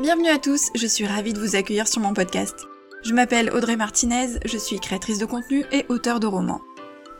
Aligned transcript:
Bienvenue 0.00 0.28
à 0.28 0.38
tous, 0.38 0.70
je 0.76 0.86
suis 0.86 1.08
ravie 1.08 1.32
de 1.32 1.40
vous 1.40 1.56
accueillir 1.56 1.88
sur 1.88 2.00
mon 2.00 2.14
podcast. 2.14 2.54
Je 3.02 3.12
m'appelle 3.12 3.50
Audrey 3.50 3.74
Martinez, 3.74 4.38
je 4.44 4.56
suis 4.56 4.78
créatrice 4.78 5.18
de 5.18 5.24
contenu 5.24 5.64
et 5.72 5.86
auteur 5.88 6.20
de 6.20 6.28
romans. 6.28 6.60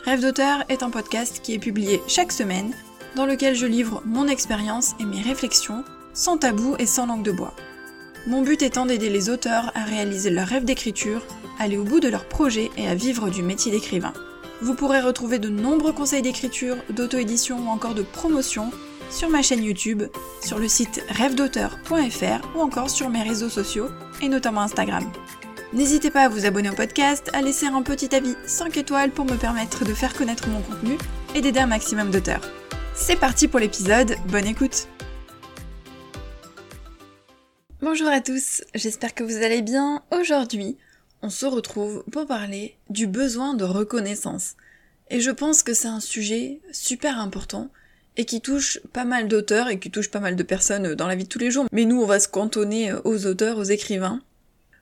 Rêve 0.04 0.20
d'auteur 0.20 0.62
est 0.68 0.84
un 0.84 0.90
podcast 0.90 1.40
qui 1.42 1.54
est 1.54 1.58
publié 1.58 2.00
chaque 2.06 2.30
semaine, 2.30 2.72
dans 3.16 3.26
lequel 3.26 3.56
je 3.56 3.66
livre 3.66 4.00
mon 4.04 4.28
expérience 4.28 4.94
et 5.00 5.06
mes 5.06 5.20
réflexions, 5.20 5.82
sans 6.14 6.38
tabou 6.38 6.76
et 6.78 6.86
sans 6.86 7.06
langue 7.06 7.24
de 7.24 7.32
bois. 7.32 7.52
Mon 8.28 8.42
but 8.42 8.62
étant 8.62 8.86
d'aider 8.86 9.10
les 9.10 9.28
auteurs 9.28 9.72
à 9.74 9.82
réaliser 9.82 10.30
leur 10.30 10.46
rêve 10.46 10.64
d'écriture, 10.64 11.26
aller 11.58 11.78
au 11.78 11.84
bout 11.84 11.98
de 11.98 12.08
leur 12.08 12.26
projet 12.26 12.70
et 12.76 12.86
à 12.86 12.94
vivre 12.94 13.28
du 13.28 13.42
métier 13.42 13.72
d'écrivain. 13.72 14.12
Vous 14.62 14.74
pourrez 14.74 15.00
retrouver 15.00 15.40
de 15.40 15.48
nombreux 15.48 15.92
conseils 15.92 16.22
d'écriture, 16.22 16.76
d'auto-édition 16.90 17.58
ou 17.58 17.70
encore 17.70 17.94
de 17.94 18.02
promotion 18.02 18.70
sur 19.10 19.28
ma 19.28 19.42
chaîne 19.42 19.64
YouTube, 19.64 20.02
sur 20.42 20.58
le 20.58 20.68
site 20.68 21.02
rêvedauteur.fr 21.08 22.56
ou 22.56 22.60
encore 22.60 22.90
sur 22.90 23.08
mes 23.08 23.22
réseaux 23.22 23.48
sociaux 23.48 23.88
et 24.22 24.28
notamment 24.28 24.62
Instagram. 24.62 25.10
N'hésitez 25.72 26.10
pas 26.10 26.22
à 26.22 26.28
vous 26.28 26.46
abonner 26.46 26.70
au 26.70 26.74
podcast, 26.74 27.30
à 27.34 27.42
laisser 27.42 27.66
un 27.66 27.82
petit 27.82 28.14
avis 28.14 28.34
5 28.46 28.76
étoiles 28.76 29.10
pour 29.10 29.24
me 29.24 29.36
permettre 29.36 29.84
de 29.84 29.92
faire 29.92 30.14
connaître 30.14 30.48
mon 30.48 30.62
contenu 30.62 30.96
et 31.34 31.40
d'aider 31.40 31.60
un 31.60 31.66
maximum 31.66 32.10
d'auteurs. 32.10 32.40
C'est 32.94 33.20
parti 33.20 33.48
pour 33.48 33.60
l'épisode, 33.60 34.16
bonne 34.28 34.46
écoute 34.46 34.88
Bonjour 37.80 38.08
à 38.08 38.20
tous, 38.20 38.62
j'espère 38.74 39.14
que 39.14 39.22
vous 39.22 39.36
allez 39.36 39.62
bien. 39.62 40.02
Aujourd'hui, 40.10 40.76
on 41.22 41.30
se 41.30 41.46
retrouve 41.46 42.02
pour 42.10 42.26
parler 42.26 42.76
du 42.90 43.06
besoin 43.06 43.54
de 43.54 43.64
reconnaissance. 43.64 44.56
Et 45.10 45.20
je 45.20 45.30
pense 45.30 45.62
que 45.62 45.74
c'est 45.74 45.88
un 45.88 46.00
sujet 46.00 46.60
super 46.72 47.20
important 47.20 47.70
et 48.18 48.24
qui 48.24 48.42
touche 48.42 48.80
pas 48.92 49.04
mal 49.04 49.28
d'auteurs 49.28 49.68
et 49.68 49.78
qui 49.78 49.90
touche 49.90 50.10
pas 50.10 50.20
mal 50.20 50.36
de 50.36 50.42
personnes 50.42 50.94
dans 50.94 51.06
la 51.06 51.14
vie 51.14 51.24
de 51.24 51.28
tous 51.28 51.38
les 51.38 51.50
jours. 51.50 51.66
Mais 51.72 51.86
nous, 51.86 52.02
on 52.02 52.06
va 52.06 52.20
se 52.20 52.28
cantonner 52.28 52.92
aux 53.04 53.26
auteurs, 53.26 53.56
aux 53.56 53.62
écrivains. 53.62 54.20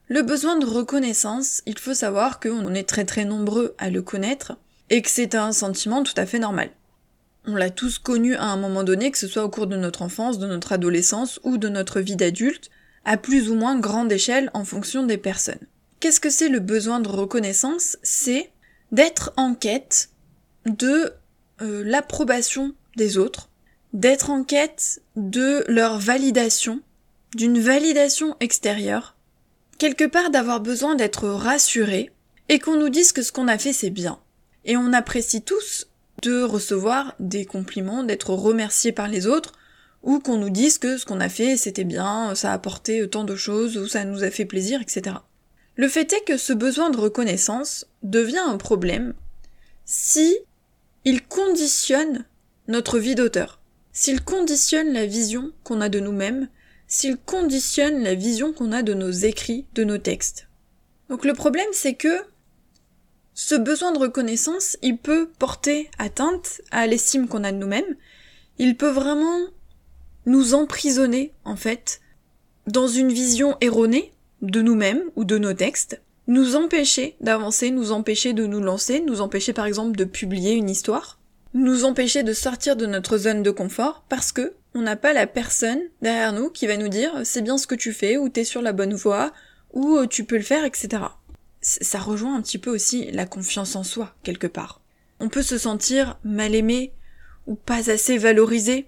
Le 0.09 0.23
besoin 0.23 0.59
de 0.59 0.67
reconnaissance, 0.67 1.63
il 1.67 1.79
faut 1.79 1.95
savoir 1.95 2.41
qu'on 2.41 2.75
est 2.75 2.89
très 2.89 3.05
très 3.05 3.25
nombreux 3.25 3.75
à 3.79 3.91
le 3.91 4.03
connaître 4.03 4.57
et 4.89 5.03
que 5.03 5.11
c'est 5.11 5.35
un 5.35 5.53
sentiment 5.53 6.03
tout 6.03 6.15
à 6.17 6.27
fait 6.27 6.39
normal. 6.39 6.71
On 7.45 7.55
l'a 7.55 7.71
tous 7.71 7.99
connu 7.99 8.35
à 8.35 8.45
un 8.45 8.57
moment 8.57 8.83
donné, 8.83 9.11
que 9.11 9.19
ce 9.19 9.29
soit 9.29 9.45
au 9.45 9.51
cours 9.51 9.67
de 9.67 9.77
notre 9.77 10.03
enfance, 10.03 10.39
de 10.39 10.47
notre 10.47 10.73
adolescence 10.73 11.39
ou 11.45 11.59
de 11.59 11.69
notre 11.69 12.01
vie 12.01 12.17
d'adulte, 12.17 12.71
à 13.05 13.17
plus 13.17 13.51
ou 13.51 13.55
moins 13.55 13.79
grande 13.79 14.11
échelle 14.11 14.51
en 14.55 14.65
fonction 14.65 15.05
des 15.05 15.19
personnes. 15.19 15.61
Qu'est-ce 16.01 16.21
que 16.21 16.31
c'est 16.31 16.49
le 16.49 16.61
besoin 16.61 17.01
de 17.01 17.09
reconnaissance? 17.09 17.99
C'est 18.03 18.51
d'être 18.93 19.33
en 19.37 19.55
quête 19.55 20.11
de 20.67 21.13
euh, 21.63 21.83
l'approbation 21.85 22.75
des 22.97 23.19
autres, 23.19 23.49
d'être 23.93 24.31
en 24.31 24.45
quête 24.45 25.01
de 25.15 25.65
leur 25.69 25.99
validation, 25.99 26.81
d'une 27.35 27.59
validation 27.59 28.37
extérieure, 28.41 29.17
quelque 29.79 30.05
part 30.05 30.31
d'avoir 30.31 30.61
besoin 30.61 30.95
d'être 30.95 31.29
rassuré 31.29 32.11
et 32.49 32.59
qu'on 32.59 32.77
nous 32.77 32.89
dise 32.89 33.13
que 33.13 33.23
ce 33.23 33.33
qu'on 33.33 33.49
a 33.49 33.59
fait 33.59 33.73
c'est 33.73 33.91
bien. 33.91 34.19
Et 34.65 34.77
on 34.77 34.93
apprécie 34.93 35.43
tous 35.43 35.87
de 36.23 36.43
recevoir 36.43 37.15
des 37.21 37.45
compliments, 37.45 38.03
d'être 38.03 38.31
remercié 38.31 38.93
par 38.93 39.09
les 39.09 39.27
autres, 39.27 39.53
ou 40.03 40.19
qu'on 40.19 40.39
nous 40.39 40.51
dise 40.51 40.79
que 40.79 40.99
ce 40.99 41.05
qu'on 41.05 41.21
a 41.21 41.29
fait 41.29 41.57
c'était 41.57 41.85
bien, 41.85 42.35
ça 42.35 42.51
a 42.51 42.55
apporté 42.55 43.09
tant 43.09 43.25
de 43.25 43.37
choses, 43.37 43.77
ou 43.77 43.87
ça 43.87 44.05
nous 44.05 44.25
a 44.25 44.31
fait 44.31 44.45
plaisir, 44.45 44.81
etc. 44.81 45.17
Le 45.77 45.89
fait 45.89 46.13
est 46.13 46.25
que 46.25 46.39
ce 46.39 46.53
besoin 46.53 46.91
de 46.91 46.97
reconnaissance 46.97 47.87
devient 48.03 48.39
un 48.39 48.57
problème 48.57 49.15
si 49.85 50.37
il 51.05 51.23
conditionne 51.23 52.25
notre 52.69 52.99
vie 52.99 53.15
d'auteur, 53.15 53.61
s'il 53.93 54.23
conditionne 54.23 54.93
la 54.93 55.07
vision 55.07 55.53
qu'on 55.65 55.81
a 55.81 55.89
de 55.89 56.01
nous-mêmes, 56.01 56.49
s'il 56.87 57.17
conditionne 57.17 58.03
la 58.03 58.15
vision 58.15 58.53
qu'on 58.53 58.73
a 58.73 58.83
de 58.83 58.95
nos 58.95 59.11
écrits, 59.11 59.67
de 59.75 59.85
nos 59.85 59.99
textes. 59.99 60.49
Donc 61.09 61.25
le 61.25 61.35
problème 61.35 61.69
c'est 61.73 61.95
que 61.95 62.25
ce 63.35 63.55
besoin 63.55 63.93
de 63.93 63.99
reconnaissance, 63.99 64.79
il 64.81 64.97
peut 64.97 65.29
porter 65.39 65.91
atteinte 65.99 66.63
à 66.71 66.87
l'estime 66.87 67.29
qu'on 67.29 67.45
a 67.45 67.53
de 67.53 67.59
nous-mêmes, 67.59 67.97
il 68.59 68.77
peut 68.77 68.91
vraiment 68.91 69.41
nous 70.25 70.55
emprisonner, 70.55 71.35
en 71.45 71.55
fait, 71.55 72.01
dans 72.67 72.89
une 72.89 73.13
vision 73.13 73.57
erronée 73.61 74.13
de 74.41 74.63
nous-mêmes 74.63 75.03
ou 75.17 75.25
de 75.25 75.37
nos 75.37 75.53
textes, 75.53 76.01
nous 76.27 76.57
empêcher 76.57 77.17
d'avancer, 77.21 77.71
nous 77.71 77.93
empêcher 77.93 78.33
de 78.33 78.47
nous 78.47 78.61
lancer, 78.61 79.01
nous 79.01 79.21
empêcher 79.21 79.53
par 79.53 79.67
exemple 79.67 79.97
de 79.97 80.05
publier 80.05 80.53
une 80.53 80.71
histoire, 80.71 81.19
nous 81.57 81.85
empêcher 81.85 82.23
de 82.23 82.35
sortir 82.35 82.77
de 82.77 82.85
notre 82.85 83.17
zone 83.17 83.43
de 83.43 83.51
confort 83.51 84.05
parce 84.11 84.31
que 84.31 84.53
on 84.75 84.83
n'a 84.83 84.95
pas 84.95 85.15
la 85.15 85.27
personne 85.27 85.81
derrière 86.03 86.35
nous 86.35 86.51
qui 86.51 86.67
va 86.67 86.77
nous 86.77 86.89
dire 86.89 87.23
c'est 87.25 87.41
bien 87.41 87.57
ce 87.57 87.67
que 87.67 87.75
tu 87.75 87.95
fais 87.95 88.19
ou 88.19 88.29
t'es 88.29 88.45
sur 88.45 88.61
la 88.61 88.75
bonne 88.75 88.93
voie 88.93 89.33
ou 89.73 89.97
euh, 89.97 90.07
tu 90.07 90.25
peux 90.25 90.37
le 90.37 90.43
faire, 90.43 90.67
etc. 90.67 91.03
Ça 91.63 91.99
rejoint 91.99 92.37
un 92.37 92.43
petit 92.43 92.59
peu 92.59 92.71
aussi 92.71 93.11
la 93.11 93.25
confiance 93.25 93.75
en 93.75 93.85
soi, 93.85 94.15
quelque 94.23 94.47
part. 94.47 94.83
On 95.19 95.31
peut 95.31 95.43
se 95.43 95.57
sentir 95.57 96.19
mal 96.25 96.55
aimé 96.55 96.93
ou 97.47 97.55
pas 97.55 97.91
assez 97.91 98.19
valorisé, 98.19 98.87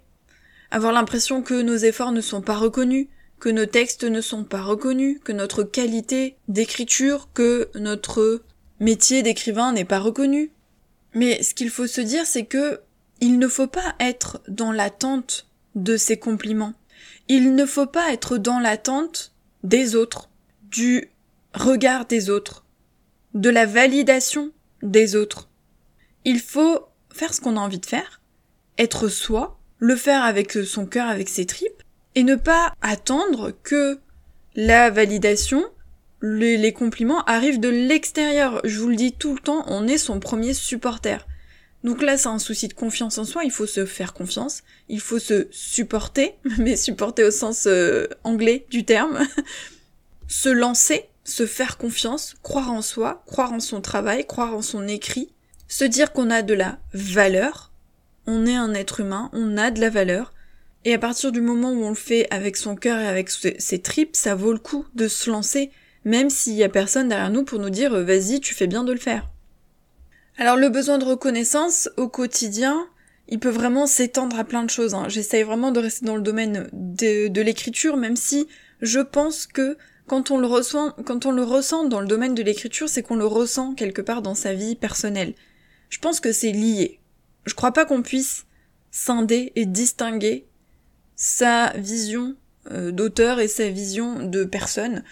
avoir 0.70 0.92
l'impression 0.92 1.42
que 1.42 1.62
nos 1.62 1.76
efforts 1.76 2.12
ne 2.12 2.20
sont 2.20 2.42
pas 2.42 2.56
reconnus, 2.56 3.08
que 3.40 3.48
nos 3.48 3.66
textes 3.66 4.04
ne 4.04 4.20
sont 4.20 4.44
pas 4.44 4.62
reconnus, 4.62 5.20
que 5.24 5.32
notre 5.32 5.62
qualité 5.62 6.36
d'écriture, 6.48 7.30
que 7.32 7.70
notre 7.76 8.42
métier 8.78 9.22
d'écrivain 9.22 9.72
n'est 9.72 9.86
pas 9.86 10.00
reconnu, 10.00 10.52
mais 11.18 11.42
ce 11.42 11.52
qu'il 11.52 11.68
faut 11.68 11.88
se 11.88 12.00
dire, 12.00 12.26
c'est 12.26 12.44
que 12.44 12.80
il 13.20 13.40
ne 13.40 13.48
faut 13.48 13.66
pas 13.66 13.96
être 13.98 14.40
dans 14.46 14.70
l'attente 14.70 15.48
de 15.74 15.96
ces 15.96 16.16
compliments. 16.16 16.74
Il 17.26 17.56
ne 17.56 17.66
faut 17.66 17.88
pas 17.88 18.12
être 18.12 18.38
dans 18.38 18.60
l'attente 18.60 19.34
des 19.64 19.96
autres, 19.96 20.30
du 20.62 21.10
regard 21.54 22.06
des 22.06 22.30
autres, 22.30 22.64
de 23.34 23.50
la 23.50 23.66
validation 23.66 24.52
des 24.82 25.16
autres. 25.16 25.48
Il 26.24 26.38
faut 26.38 26.86
faire 27.12 27.34
ce 27.34 27.40
qu'on 27.40 27.56
a 27.56 27.60
envie 27.60 27.80
de 27.80 27.86
faire, 27.86 28.20
être 28.78 29.08
soi, 29.08 29.58
le 29.78 29.96
faire 29.96 30.22
avec 30.22 30.52
son 30.52 30.86
cœur, 30.86 31.08
avec 31.08 31.28
ses 31.28 31.46
tripes, 31.46 31.82
et 32.14 32.22
ne 32.22 32.36
pas 32.36 32.72
attendre 32.80 33.50
que 33.64 33.98
la 34.54 34.90
validation 34.90 35.64
les, 36.22 36.72
compliments 36.72 37.22
arrivent 37.24 37.60
de 37.60 37.68
l'extérieur. 37.68 38.60
Je 38.64 38.78
vous 38.78 38.88
le 38.88 38.96
dis 38.96 39.12
tout 39.12 39.34
le 39.34 39.40
temps, 39.40 39.64
on 39.66 39.86
est 39.86 39.98
son 39.98 40.20
premier 40.20 40.54
supporter. 40.54 41.26
Donc 41.84 42.02
là, 42.02 42.16
c'est 42.16 42.28
un 42.28 42.40
souci 42.40 42.66
de 42.66 42.74
confiance 42.74 43.18
en 43.18 43.24
soi, 43.24 43.44
il 43.44 43.52
faut 43.52 43.66
se 43.66 43.86
faire 43.86 44.12
confiance, 44.12 44.62
il 44.88 45.00
faut 45.00 45.20
se 45.20 45.46
supporter, 45.52 46.34
mais 46.58 46.76
supporter 46.76 47.22
au 47.24 47.30
sens 47.30 47.66
euh, 47.66 48.08
anglais 48.24 48.66
du 48.68 48.84
terme, 48.84 49.20
se 50.28 50.48
lancer, 50.48 51.04
se 51.22 51.46
faire 51.46 51.78
confiance, 51.78 52.34
croire 52.42 52.72
en 52.72 52.82
soi, 52.82 53.22
croire 53.26 53.52
en 53.52 53.60
son 53.60 53.80
travail, 53.80 54.26
croire 54.26 54.54
en 54.54 54.62
son 54.62 54.88
écrit, 54.88 55.32
se 55.68 55.84
dire 55.84 56.12
qu'on 56.12 56.30
a 56.30 56.42
de 56.42 56.54
la 56.54 56.78
valeur, 56.94 57.72
on 58.26 58.44
est 58.44 58.56
un 58.56 58.74
être 58.74 59.00
humain, 59.00 59.30
on 59.32 59.56
a 59.56 59.70
de 59.70 59.80
la 59.80 59.90
valeur, 59.90 60.34
et 60.84 60.94
à 60.94 60.98
partir 60.98 61.30
du 61.32 61.40
moment 61.40 61.70
où 61.70 61.84
on 61.84 61.90
le 61.90 61.94
fait 61.94 62.26
avec 62.30 62.56
son 62.56 62.74
cœur 62.74 62.98
et 62.98 63.06
avec 63.06 63.30
ses 63.30 63.82
tripes, 63.82 64.16
ça 64.16 64.34
vaut 64.34 64.52
le 64.52 64.58
coup 64.58 64.84
de 64.94 65.06
se 65.06 65.30
lancer, 65.30 65.70
même 66.04 66.30
s'il 66.30 66.54
y 66.54 66.64
a 66.64 66.68
personne 66.68 67.08
derrière 67.08 67.30
nous 67.30 67.44
pour 67.44 67.58
nous 67.58 67.70
dire 67.70 67.94
euh, 67.94 68.04
vas-y, 68.04 68.40
tu 68.40 68.54
fais 68.54 68.66
bien 68.66 68.84
de 68.84 68.92
le 68.92 68.98
faire. 68.98 69.28
Alors 70.36 70.56
le 70.56 70.68
besoin 70.68 70.98
de 70.98 71.04
reconnaissance 71.04 71.88
au 71.96 72.08
quotidien, 72.08 72.88
il 73.28 73.40
peut 73.40 73.48
vraiment 73.48 73.86
s'étendre 73.86 74.38
à 74.38 74.44
plein 74.44 74.62
de 74.62 74.70
choses. 74.70 74.94
Hein. 74.94 75.08
J'essaye 75.08 75.42
vraiment 75.42 75.72
de 75.72 75.80
rester 75.80 76.06
dans 76.06 76.16
le 76.16 76.22
domaine 76.22 76.68
de, 76.72 77.40
l'écriture, 77.40 77.96
même 77.96 78.16
si 78.16 78.46
je 78.80 79.00
pense 79.00 79.46
que 79.46 79.76
quand 80.06 80.30
on 80.30 80.38
le 80.38 80.46
ressent, 80.46 80.92
quand 81.04 81.26
on 81.26 81.32
le 81.32 81.42
ressent 81.42 81.84
dans 81.84 82.00
le 82.00 82.06
domaine 82.06 82.34
de 82.34 82.42
l'écriture, 82.42 82.88
c'est 82.88 83.02
qu'on 83.02 83.16
le 83.16 83.26
ressent 83.26 83.74
quelque 83.74 84.00
part 84.00 84.22
dans 84.22 84.34
sa 84.34 84.54
vie 84.54 84.76
personnelle. 84.76 85.34
Je 85.90 85.98
pense 85.98 86.20
que 86.20 86.32
c'est 86.32 86.52
lié. 86.52 87.00
Je 87.44 87.54
crois 87.54 87.72
pas 87.72 87.84
qu'on 87.84 88.02
puisse 88.02 88.46
scinder 88.90 89.52
et 89.56 89.66
distinguer 89.66 90.46
sa 91.16 91.72
vision 91.76 92.36
euh, 92.70 92.92
d'auteur 92.92 93.40
et 93.40 93.48
sa 93.48 93.68
vision 93.68 94.24
de 94.24 94.44
personne. 94.44 95.02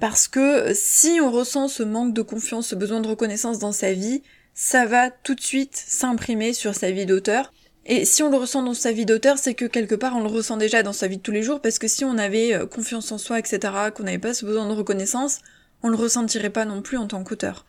Parce 0.00 0.28
que 0.28 0.72
si 0.74 1.20
on 1.20 1.30
ressent 1.30 1.68
ce 1.68 1.82
manque 1.82 2.14
de 2.14 2.22
confiance, 2.22 2.68
ce 2.68 2.74
besoin 2.74 3.00
de 3.00 3.08
reconnaissance 3.08 3.58
dans 3.58 3.72
sa 3.72 3.92
vie, 3.92 4.22
ça 4.54 4.86
va 4.86 5.10
tout 5.10 5.34
de 5.34 5.40
suite 5.40 5.76
s'imprimer 5.76 6.52
sur 6.52 6.74
sa 6.74 6.90
vie 6.90 7.06
d'auteur. 7.06 7.52
Et 7.86 8.04
si 8.04 8.22
on 8.22 8.30
le 8.30 8.36
ressent 8.36 8.62
dans 8.62 8.74
sa 8.74 8.92
vie 8.92 9.04
d'auteur, 9.04 9.38
c'est 9.38 9.54
que 9.54 9.66
quelque 9.66 9.94
part 9.94 10.16
on 10.16 10.20
le 10.20 10.28
ressent 10.28 10.56
déjà 10.56 10.82
dans 10.82 10.92
sa 10.92 11.06
vie 11.06 11.18
de 11.18 11.22
tous 11.22 11.32
les 11.32 11.42
jours, 11.42 11.60
parce 11.60 11.78
que 11.78 11.88
si 11.88 12.04
on 12.04 12.16
avait 12.16 12.54
euh, 12.54 12.66
confiance 12.66 13.12
en 13.12 13.18
soi, 13.18 13.38
etc., 13.38 13.58
qu'on 13.94 14.04
n'avait 14.04 14.18
pas 14.18 14.32
ce 14.32 14.46
besoin 14.46 14.66
de 14.66 14.72
reconnaissance, 14.72 15.40
on 15.82 15.88
le 15.88 15.96
ressentirait 15.96 16.50
pas 16.50 16.64
non 16.64 16.80
plus 16.80 16.96
en 16.96 17.06
tant 17.06 17.22
qu'auteur. 17.24 17.66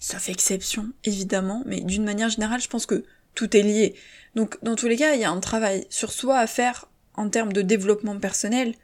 Sauf 0.00 0.28
exception, 0.28 0.90
évidemment, 1.04 1.62
mais 1.64 1.80
d'une 1.80 2.04
manière 2.04 2.28
générale, 2.28 2.60
je 2.60 2.68
pense 2.68 2.84
que 2.84 3.04
tout 3.34 3.56
est 3.56 3.62
lié. 3.62 3.94
Donc, 4.34 4.58
dans 4.62 4.76
tous 4.76 4.86
les 4.86 4.96
cas, 4.96 5.14
il 5.14 5.20
y 5.20 5.24
a 5.24 5.30
un 5.30 5.40
travail 5.40 5.86
sur 5.88 6.12
soi 6.12 6.38
à 6.38 6.46
faire 6.46 6.88
en 7.14 7.30
termes 7.30 7.54
de 7.54 7.62
développement 7.62 8.18
personnel, 8.18 8.74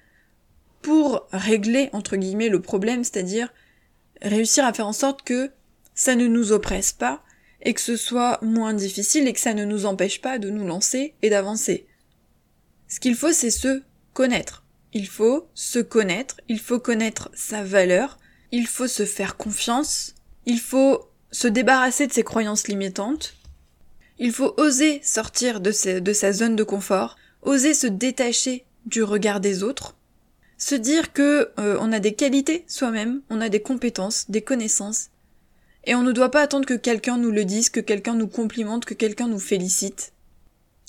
pour 0.83 1.27
régler, 1.33 1.89
entre 1.93 2.17
guillemets, 2.17 2.49
le 2.49 2.61
problème, 2.61 3.05
c'est-à-dire 3.05 3.53
réussir 4.21 4.65
à 4.65 4.73
faire 4.73 4.87
en 4.87 4.93
sorte 4.93 5.23
que 5.23 5.51
ça 5.95 6.15
ne 6.15 6.27
nous 6.27 6.53
oppresse 6.53 6.93
pas, 6.93 7.23
et 7.63 7.75
que 7.75 7.81
ce 7.81 7.97
soit 7.97 8.41
moins 8.43 8.75
difficile, 8.75 9.29
et 9.29 9.33
que 9.33 9.41
ça 9.41 9.55
ne 9.55 9.65
nous 9.65 9.87
empêche 9.87 10.21
pas 10.21 10.39
de 10.39 10.51
nous 10.51 10.67
lancer 10.67 11.15
et 11.23 11.31
d'avancer. 11.31 11.87
Ce 12.89 13.01
qu'il 13.01 13.15
faut, 13.15 13.33
c'est 13.33 13.51
se 13.51 13.83
connaître. 14.13 14.65
il 14.93 15.07
faut 15.07 15.49
se 15.55 15.79
connaître, 15.79 16.37
il 16.49 16.59
faut 16.59 16.79
connaître 16.79 17.31
sa 17.33 17.65
valeur, 17.65 18.19
il 18.51 18.67
faut 18.67 18.89
se 18.89 19.07
faire 19.07 19.39
confiance, 19.39 20.15
il 20.45 20.61
faut 20.61 21.09
se 21.31 21.49
débarrasser 21.49 22.07
de 22.07 22.13
ses 22.13 22.25
croyances 22.25 22.69
limitantes, 22.69 23.35
il 24.19 24.33
faut 24.33 24.53
oser 24.59 25.01
sortir 25.03 25.61
de, 25.61 25.99
de 25.99 26.13
sa 26.13 26.33
zone 26.33 26.57
de 26.57 26.65
confort, 26.65 27.17
oser 27.41 27.73
se 27.73 27.87
détacher 27.87 28.67
du 28.85 29.03
regard 29.03 29.41
des 29.41 29.63
autres, 29.63 29.97
se 30.63 30.77
dire 30.77 31.13
que 31.13 31.51
euh, 31.59 31.77
on 31.81 31.91
a 31.91 31.99
des 31.99 32.15
qualités 32.15 32.65
soi-même, 32.69 33.21
on 33.31 33.41
a 33.41 33.49
des 33.49 33.61
compétences, 33.61 34.31
des 34.31 34.43
connaissances, 34.43 35.09
et 35.83 35.97
on 35.97 36.05
ne 36.05 36.13
doit 36.13 36.31
pas 36.31 36.43
attendre 36.43 36.67
que 36.67 36.75
quelqu'un 36.75 37.19
nous 37.19 37.33
le 37.33 37.45
dise, 37.45 37.69
que 37.69 37.81
quelqu'un 37.81 38.15
nous 38.15 38.29
complimente, 38.29 38.85
que 38.85 38.95
quelqu'un 38.95 39.27
nous 39.27 39.41
félicite. 39.41 40.13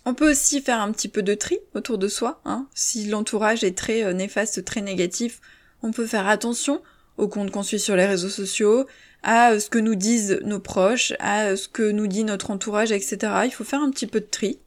On 0.05 0.13
peut 0.13 0.29
aussi 0.29 0.61
faire 0.61 0.79
un 0.79 0.91
petit 0.91 1.07
peu 1.07 1.23
de 1.23 1.33
tri 1.33 1.57
autour 1.73 1.97
de 1.97 2.07
soi. 2.07 2.39
Hein. 2.45 2.67
Si 2.75 3.07
l'entourage 3.07 3.63
est 3.63 3.75
très 3.75 4.03
euh, 4.03 4.13
néfaste, 4.13 4.63
très 4.63 4.81
négatif, 4.81 5.41
on 5.81 5.91
peut 5.91 6.05
faire 6.05 6.27
attention 6.27 6.83
aux 7.17 7.27
comptes 7.27 7.49
qu'on 7.49 7.63
suit 7.63 7.79
sur 7.79 7.95
les 7.95 8.05
réseaux 8.05 8.29
sociaux, 8.29 8.85
à 9.23 9.53
euh, 9.53 9.59
ce 9.59 9.71
que 9.71 9.79
nous 9.79 9.95
disent 9.95 10.39
nos 10.43 10.59
proches, 10.59 11.13
à 11.17 11.55
ce 11.55 11.67
que 11.67 11.89
nous 11.89 12.05
dit 12.05 12.23
notre 12.23 12.51
entourage, 12.51 12.91
etc. 12.91 13.17
Il 13.45 13.51
faut 13.51 13.63
faire 13.63 13.81
un 13.81 13.89
petit 13.89 14.07
peu 14.07 14.19
de 14.19 14.27
tri. 14.29 14.59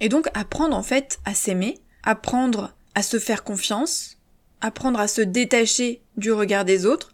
Et 0.00 0.10
donc 0.10 0.28
apprendre 0.34 0.76
en 0.76 0.82
fait 0.82 1.20
à 1.24 1.32
s'aimer, 1.32 1.80
apprendre 2.02 2.74
à 2.94 3.02
se 3.02 3.18
faire 3.18 3.44
confiance, 3.44 4.18
apprendre 4.62 4.98
à 4.98 5.08
se 5.08 5.20
détacher 5.20 6.00
du 6.16 6.32
regard 6.32 6.64
des 6.64 6.86
autres, 6.86 7.12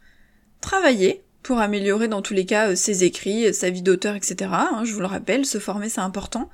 travailler 0.61 1.25
pour 1.43 1.59
améliorer 1.59 2.07
dans 2.07 2.23
tous 2.23 2.35
les 2.35 2.47
cas 2.47 2.77
ses 2.77 3.03
écrits, 3.03 3.53
sa 3.53 3.71
vie 3.71 3.83
d'auteur, 3.83 4.15
etc. 4.15 4.51
Hein, 4.53 4.83
je 4.85 4.93
vous 4.93 5.01
le 5.01 5.07
rappelle, 5.07 5.45
se 5.45 5.59
former 5.59 5.89
c'est 5.89 6.01
important 6.01 6.49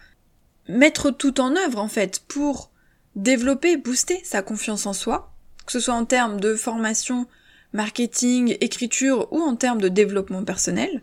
mettre 0.69 1.11
tout 1.11 1.41
en 1.41 1.56
œuvre 1.56 1.79
en 1.79 1.88
fait 1.88 2.23
pour 2.26 2.70
développer, 3.17 3.76
booster 3.76 4.20
sa 4.25 4.43
confiance 4.43 4.87
en 4.87 4.93
soi, 4.93 5.32
que 5.67 5.73
ce 5.73 5.81
soit 5.81 5.94
en 5.94 6.05
termes 6.05 6.41
de 6.41 6.55
formation, 6.55 7.26
marketing, 7.73 8.56
écriture 8.61 9.32
ou 9.32 9.41
en 9.41 9.56
termes 9.56 9.81
de 9.81 9.88
développement 9.88 10.44
personnel. 10.44 11.02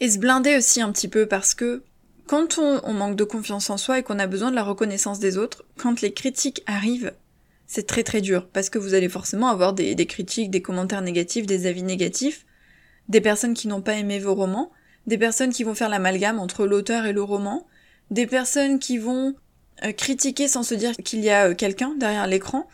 Et 0.00 0.10
se 0.10 0.18
blinder 0.18 0.56
aussi 0.56 0.80
un 0.80 0.90
petit 0.92 1.08
peu 1.08 1.26
parce 1.26 1.54
que 1.54 1.82
quand 2.26 2.58
on, 2.58 2.92
manque 2.92 3.16
de 3.16 3.24
confiance 3.24 3.68
en 3.70 3.76
soi 3.76 3.98
et 3.98 4.02
qu'on 4.02 4.18
a 4.18 4.26
besoin 4.26 4.50
de 4.50 4.56
la 4.56 4.62
reconnaissance 4.62 5.18
des 5.18 5.36
autres, 5.36 5.64
quand 5.76 6.00
les 6.00 6.12
critiques 6.12 6.62
arrivent, 6.66 7.12
c'est 7.72 7.86
très 7.86 8.02
très 8.02 8.20
dur 8.20 8.48
parce 8.52 8.68
que 8.68 8.78
vous 8.78 8.92
allez 8.92 9.08
forcément 9.08 9.48
avoir 9.48 9.72
des, 9.72 9.96
critiques, 10.04 10.50
des 10.50 10.60
commentaires 10.60 11.00
négatifs, 11.00 11.46
des 11.46 11.64
avis 11.64 11.82
négatifs, 11.82 12.44
des 13.08 13.22
personnes 13.22 13.54
qui 13.54 13.66
n'ont 13.66 13.80
pas 13.80 13.94
aimé 13.94 14.18
vos 14.18 14.34
romans, 14.34 14.70
des 15.06 15.16
personnes 15.16 15.54
qui 15.54 15.64
vont 15.64 15.74
faire 15.74 15.88
l'amalgame 15.88 16.38
entre 16.38 16.66
l'auteur 16.66 17.06
et 17.06 17.14
le 17.14 17.22
roman, 17.22 17.66
des 18.10 18.26
personnes 18.26 18.78
qui 18.78 18.98
vont 18.98 19.34
euh, 19.84 19.92
critiquer 19.92 20.48
sans 20.48 20.64
se 20.64 20.74
dire 20.74 20.94
qu'il 20.98 21.20
y 21.20 21.30
a 21.30 21.48
euh, 21.48 21.54
quelqu'un 21.54 21.94
derrière 21.94 22.26
l'écran. 22.26 22.68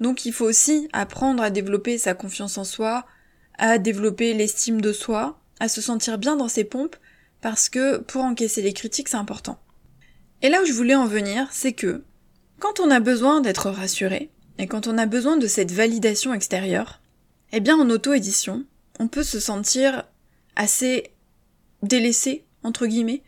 Donc 0.00 0.26
il 0.26 0.32
faut 0.32 0.46
aussi 0.46 0.88
apprendre 0.92 1.44
à 1.44 1.50
développer 1.50 1.96
sa 1.96 2.14
confiance 2.14 2.58
en 2.58 2.64
soi, 2.64 3.06
à 3.56 3.78
développer 3.78 4.34
l'estime 4.34 4.80
de 4.80 4.92
soi, 4.92 5.38
à 5.60 5.68
se 5.68 5.80
sentir 5.80 6.18
bien 6.18 6.34
dans 6.34 6.48
ses 6.48 6.64
pompes, 6.64 6.96
parce 7.40 7.68
que 7.68 7.98
pour 7.98 8.24
encaisser 8.24 8.62
les 8.62 8.72
critiques, 8.72 9.10
c'est 9.10 9.16
important. 9.16 9.60
Et 10.42 10.48
là 10.48 10.60
où 10.60 10.66
je 10.66 10.72
voulais 10.72 10.96
en 10.96 11.06
venir, 11.06 11.46
c'est 11.52 11.72
que 11.72 12.02
quand 12.58 12.80
on 12.80 12.90
a 12.90 12.98
besoin 12.98 13.40
d'être 13.40 13.70
rassuré, 13.70 14.28
et 14.60 14.66
quand 14.66 14.86
on 14.86 14.98
a 14.98 15.06
besoin 15.06 15.38
de 15.38 15.46
cette 15.46 15.72
validation 15.72 16.34
extérieure, 16.34 17.00
eh 17.50 17.60
bien 17.60 17.78
en 17.78 17.88
auto-édition, 17.88 18.66
on 18.98 19.08
peut 19.08 19.22
se 19.22 19.40
sentir 19.40 20.04
assez 20.54 21.12
délaissé, 21.82 22.44
entre 22.62 22.86
guillemets, 22.86 23.22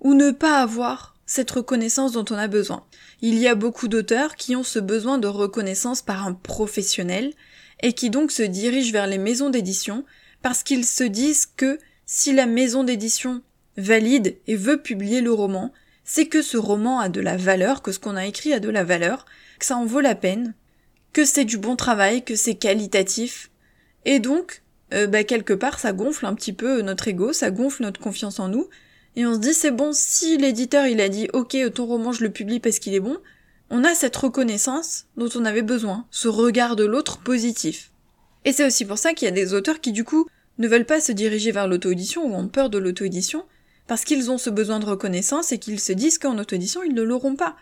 ou 0.00 0.12
ne 0.12 0.32
pas 0.32 0.60
avoir 0.60 1.16
cette 1.24 1.50
reconnaissance 1.50 2.12
dont 2.12 2.26
on 2.28 2.34
a 2.34 2.46
besoin. 2.46 2.84
Il 3.22 3.38
y 3.38 3.48
a 3.48 3.54
beaucoup 3.54 3.88
d'auteurs 3.88 4.36
qui 4.36 4.54
ont 4.54 4.62
ce 4.62 4.78
besoin 4.78 5.16
de 5.16 5.26
reconnaissance 5.26 6.02
par 6.02 6.26
un 6.26 6.34
professionnel 6.34 7.32
et 7.82 7.94
qui 7.94 8.10
donc 8.10 8.30
se 8.30 8.42
dirigent 8.42 8.92
vers 8.92 9.06
les 9.06 9.16
maisons 9.16 9.48
d'édition 9.48 10.04
parce 10.42 10.62
qu'ils 10.62 10.84
se 10.84 11.04
disent 11.04 11.46
que 11.46 11.78
si 12.04 12.34
la 12.34 12.44
maison 12.44 12.84
d'édition 12.84 13.40
valide 13.78 14.36
et 14.46 14.56
veut 14.56 14.82
publier 14.82 15.22
le 15.22 15.32
roman, 15.32 15.72
c'est 16.04 16.26
que 16.26 16.42
ce 16.42 16.58
roman 16.58 17.00
a 17.00 17.08
de 17.08 17.22
la 17.22 17.38
valeur, 17.38 17.80
que 17.80 17.92
ce 17.92 17.98
qu'on 17.98 18.14
a 18.14 18.26
écrit 18.26 18.52
a 18.52 18.60
de 18.60 18.68
la 18.68 18.84
valeur, 18.84 19.24
que 19.58 19.64
ça 19.64 19.76
en 19.76 19.86
vaut 19.86 20.00
la 20.00 20.14
peine, 20.14 20.52
que 21.16 21.24
c'est 21.24 21.46
du 21.46 21.56
bon 21.56 21.76
travail, 21.76 22.22
que 22.22 22.36
c'est 22.36 22.56
qualitatif, 22.56 23.50
et 24.04 24.20
donc, 24.20 24.62
euh, 24.92 25.06
bah, 25.06 25.24
quelque 25.24 25.54
part, 25.54 25.78
ça 25.78 25.94
gonfle 25.94 26.26
un 26.26 26.34
petit 26.34 26.52
peu 26.52 26.82
notre 26.82 27.08
ego, 27.08 27.32
ça 27.32 27.50
gonfle 27.50 27.84
notre 27.84 28.02
confiance 28.02 28.38
en 28.38 28.48
nous, 28.48 28.68
et 29.16 29.24
on 29.24 29.32
se 29.32 29.38
dit 29.38 29.54
c'est 29.54 29.70
bon, 29.70 29.92
si 29.94 30.36
l'éditeur 30.36 30.86
il 30.86 31.00
a 31.00 31.08
dit 31.08 31.26
ok 31.32 31.56
ton 31.72 31.86
roman 31.86 32.12
je 32.12 32.22
le 32.22 32.28
publie 32.28 32.60
parce 32.60 32.78
qu'il 32.78 32.92
est 32.92 33.00
bon, 33.00 33.16
on 33.70 33.82
a 33.82 33.94
cette 33.94 34.14
reconnaissance 34.14 35.06
dont 35.16 35.30
on 35.34 35.46
avait 35.46 35.62
besoin, 35.62 36.04
ce 36.10 36.28
regard 36.28 36.76
de 36.76 36.84
l'autre 36.84 37.20
positif. 37.20 37.92
Et 38.44 38.52
c'est 38.52 38.66
aussi 38.66 38.84
pour 38.84 38.98
ça 38.98 39.14
qu'il 39.14 39.24
y 39.24 39.30
a 39.30 39.34
des 39.34 39.54
auteurs 39.54 39.80
qui 39.80 39.92
du 39.92 40.04
coup 40.04 40.28
ne 40.58 40.68
veulent 40.68 40.84
pas 40.84 41.00
se 41.00 41.12
diriger 41.12 41.50
vers 41.50 41.66
l'auto-édition 41.66 42.26
ou 42.26 42.34
ont 42.34 42.48
peur 42.48 42.68
de 42.68 42.76
l'auto-édition, 42.76 43.46
parce 43.86 44.04
qu'ils 44.04 44.30
ont 44.30 44.36
ce 44.36 44.50
besoin 44.50 44.80
de 44.80 44.84
reconnaissance 44.84 45.50
et 45.50 45.58
qu'ils 45.58 45.80
se 45.80 45.94
disent 45.94 46.18
qu'en 46.18 46.36
auto-édition 46.36 46.82
ils 46.82 46.94
ne 46.94 47.00
l'auront 47.00 47.36
pas. 47.36 47.56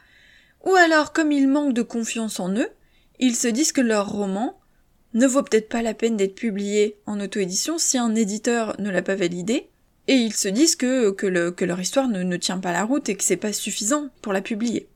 Ou 0.65 0.75
alors 0.75 1.13
comme 1.13 1.31
ils 1.31 1.47
manquent 1.47 1.73
de 1.73 1.83
confiance 1.83 2.41
en 2.41 2.53
eux, 2.53 2.69
ils 3.19 3.37
se 3.37 3.49
disent 3.49 3.73
que 3.73 3.81
leur 3.81 4.09
roman 4.09 4.59
ne 5.15 5.27
vaut 5.27 5.43
peut-être 5.43 5.69
pas 5.69 5.83
la 5.83 5.95
peine 5.95 6.17
d'être 6.17 6.35
publié 6.35 6.99
en 7.07 7.21
auto-édition 7.21 7.79
si 7.79 7.99
un 7.99 8.15
éditeur 8.15 8.75
ne 8.81 8.91
l'a 8.91 9.03
pas 9.03 9.15
validé, 9.15 9.69
et 10.07 10.15
ils 10.15 10.35
se 10.35 10.49
disent 10.49 10.77
que, 10.77 11.65
leur 11.65 11.81
histoire 11.81 12.09
ne, 12.09 12.23
ne 12.23 12.37
tient 12.37 12.59
pas 12.59 12.73
la 12.73 12.85
route 12.85 13.09
et 13.09 13.17
que 13.17 13.25
c'est 13.25 13.37
pas 13.37 13.53
suffisant 13.53 14.09
pour 14.21 14.33
la 14.33 14.43
publier. 14.43 14.89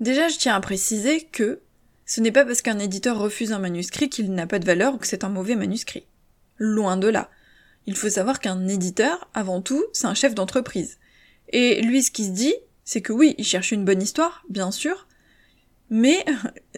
Déjà, 0.00 0.28
je 0.28 0.38
tiens 0.38 0.54
à 0.54 0.60
préciser 0.60 1.22
que 1.22 1.60
ce 2.06 2.20
n'est 2.20 2.32
pas 2.32 2.44
parce 2.44 2.62
qu'un 2.62 2.78
éditeur 2.78 3.18
refuse 3.18 3.52
un 3.52 3.58
manuscrit 3.58 4.10
qu'il 4.10 4.32
n'a 4.32 4.46
pas 4.46 4.58
de 4.58 4.66
valeur 4.66 4.94
ou 4.94 4.98
que 4.98 5.06
c'est 5.06 5.24
un 5.24 5.28
mauvais 5.28 5.56
manuscrit. 5.56 6.06
Loin 6.58 6.96
de 6.96 7.08
là. 7.08 7.30
Il 7.86 7.96
faut 7.96 8.10
savoir 8.10 8.40
qu'un 8.40 8.68
éditeur, 8.68 9.28
avant 9.34 9.60
tout, 9.60 9.84
c'est 9.92 10.06
un 10.06 10.14
chef 10.14 10.34
d'entreprise. 10.34 10.98
Et 11.48 11.82
lui, 11.82 12.02
ce 12.02 12.10
qu'il 12.10 12.26
se 12.26 12.30
dit, 12.30 12.54
c'est 12.84 13.00
que 13.00 13.12
oui, 13.12 13.34
il 13.38 13.44
cherche 13.44 13.72
une 13.72 13.84
bonne 13.84 14.02
histoire, 14.02 14.44
bien 14.48 14.70
sûr, 14.70 15.06
mais 15.96 16.24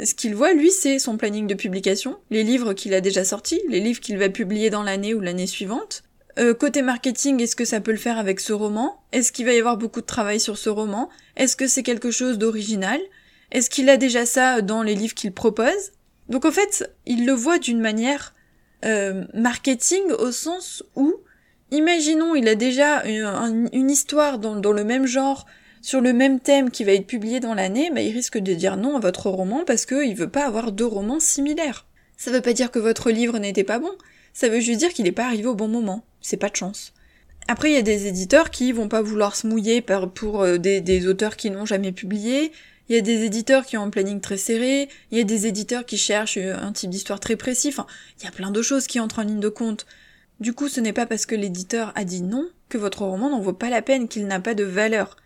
ce 0.04 0.12
qu'il 0.12 0.34
voit, 0.34 0.52
lui, 0.52 0.70
c'est 0.70 0.98
son 0.98 1.16
planning 1.16 1.46
de 1.46 1.54
publication, 1.54 2.18
les 2.28 2.42
livres 2.42 2.74
qu'il 2.74 2.92
a 2.92 3.00
déjà 3.00 3.24
sortis, 3.24 3.62
les 3.66 3.80
livres 3.80 4.00
qu'il 4.00 4.18
va 4.18 4.28
publier 4.28 4.68
dans 4.68 4.82
l'année 4.82 5.14
ou 5.14 5.20
l'année 5.20 5.46
suivante, 5.46 6.02
euh, 6.38 6.52
côté 6.52 6.82
marketing, 6.82 7.40
est-ce 7.40 7.56
que 7.56 7.64
ça 7.64 7.80
peut 7.80 7.92
le 7.92 7.96
faire 7.96 8.18
avec 8.18 8.40
ce 8.40 8.52
roman? 8.52 9.00
Est-ce 9.12 9.32
qu'il 9.32 9.46
va 9.46 9.54
y 9.54 9.58
avoir 9.58 9.78
beaucoup 9.78 10.02
de 10.02 10.06
travail 10.06 10.38
sur 10.38 10.58
ce 10.58 10.68
roman? 10.68 11.08
Est-ce 11.34 11.56
que 11.56 11.66
c'est 11.66 11.82
quelque 11.82 12.10
chose 12.10 12.36
d'original? 12.36 13.00
Est-ce 13.52 13.70
qu'il 13.70 13.88
a 13.88 13.96
déjà 13.96 14.26
ça 14.26 14.60
dans 14.60 14.82
les 14.82 14.94
livres 14.94 15.14
qu'il 15.14 15.32
propose? 15.32 15.92
Donc 16.28 16.44
en 16.44 16.50
fait, 16.50 16.92
il 17.06 17.24
le 17.24 17.32
voit 17.32 17.58
d'une 17.58 17.80
manière 17.80 18.34
euh, 18.84 19.24
marketing 19.32 20.12
au 20.18 20.30
sens 20.30 20.84
où, 20.94 21.14
imaginons, 21.70 22.34
il 22.34 22.48
a 22.48 22.54
déjà 22.54 23.02
une, 23.06 23.90
histoire 23.90 24.38
dans, 24.38 24.72
le 24.72 24.84
même 24.84 25.06
genre, 25.06 25.46
sur 25.86 26.00
le 26.00 26.12
même 26.12 26.40
thème 26.40 26.72
qui 26.72 26.82
va 26.82 26.94
être 26.94 27.06
publié 27.06 27.38
dans 27.38 27.54
l'année, 27.54 27.92
bah, 27.94 28.00
il 28.00 28.12
risque 28.12 28.38
de 28.38 28.54
dire 28.54 28.76
non 28.76 28.96
à 28.96 28.98
votre 28.98 29.30
roman 29.30 29.62
parce 29.64 29.86
qu'il 29.86 30.16
veut 30.16 30.28
pas 30.28 30.44
avoir 30.44 30.72
deux 30.72 30.84
romans 30.84 31.20
similaires. 31.20 31.86
Ça 32.16 32.32
veut 32.32 32.40
pas 32.40 32.54
dire 32.54 32.72
que 32.72 32.80
votre 32.80 33.12
livre 33.12 33.38
n'était 33.38 33.62
pas 33.62 33.78
bon, 33.78 33.92
ça 34.32 34.48
veut 34.48 34.58
juste 34.58 34.80
dire 34.80 34.92
qu'il 34.92 35.04
n'est 35.04 35.12
pas 35.12 35.26
arrivé 35.26 35.46
au 35.46 35.54
bon 35.54 35.68
moment. 35.68 36.04
C'est 36.20 36.38
pas 36.38 36.48
de 36.48 36.56
chance. 36.56 36.92
Après, 37.46 37.70
il 37.70 37.74
y 37.74 37.78
a 37.78 37.82
des 37.82 38.08
éditeurs 38.08 38.50
qui 38.50 38.72
vont 38.72 38.88
pas 38.88 39.00
vouloir 39.00 39.36
se 39.36 39.46
mouiller 39.46 39.80
pour 39.80 40.42
euh, 40.42 40.58
des, 40.58 41.06
auteurs 41.06 41.36
qui 41.36 41.52
n'ont 41.52 41.66
jamais 41.66 41.92
publié. 41.92 42.50
Il 42.88 42.96
y 42.96 42.98
a 42.98 43.02
des 43.02 43.22
éditeurs 43.22 43.64
qui 43.64 43.76
ont 43.76 43.84
un 43.84 43.90
planning 43.90 44.20
très 44.20 44.38
serré. 44.38 44.88
Il 45.12 45.18
y 45.18 45.20
a 45.20 45.24
des 45.24 45.46
éditeurs 45.46 45.86
qui 45.86 45.98
cherchent 45.98 46.36
euh, 46.36 46.56
un 46.60 46.72
type 46.72 46.90
d'histoire 46.90 47.20
très 47.20 47.36
précis. 47.36 47.68
Enfin, 47.68 47.86
il 48.18 48.24
y 48.24 48.26
a 48.26 48.32
plein 48.32 48.50
de 48.50 48.60
choses 48.60 48.88
qui 48.88 48.98
entrent 48.98 49.20
en 49.20 49.22
ligne 49.22 49.38
de 49.38 49.48
compte. 49.48 49.86
Du 50.40 50.52
coup, 50.52 50.66
ce 50.66 50.80
n'est 50.80 50.92
pas 50.92 51.06
parce 51.06 51.26
que 51.26 51.36
l'éditeur 51.36 51.92
a 51.94 52.02
dit 52.02 52.22
non 52.22 52.48
que 52.68 52.76
votre 52.76 53.02
roman 53.02 53.30
n'en 53.30 53.40
vaut 53.40 53.52
pas 53.52 53.70
la 53.70 53.82
peine, 53.82 54.08
qu'il 54.08 54.26
n'a 54.26 54.40
pas 54.40 54.54
de 54.54 54.64
valeur. 54.64 55.16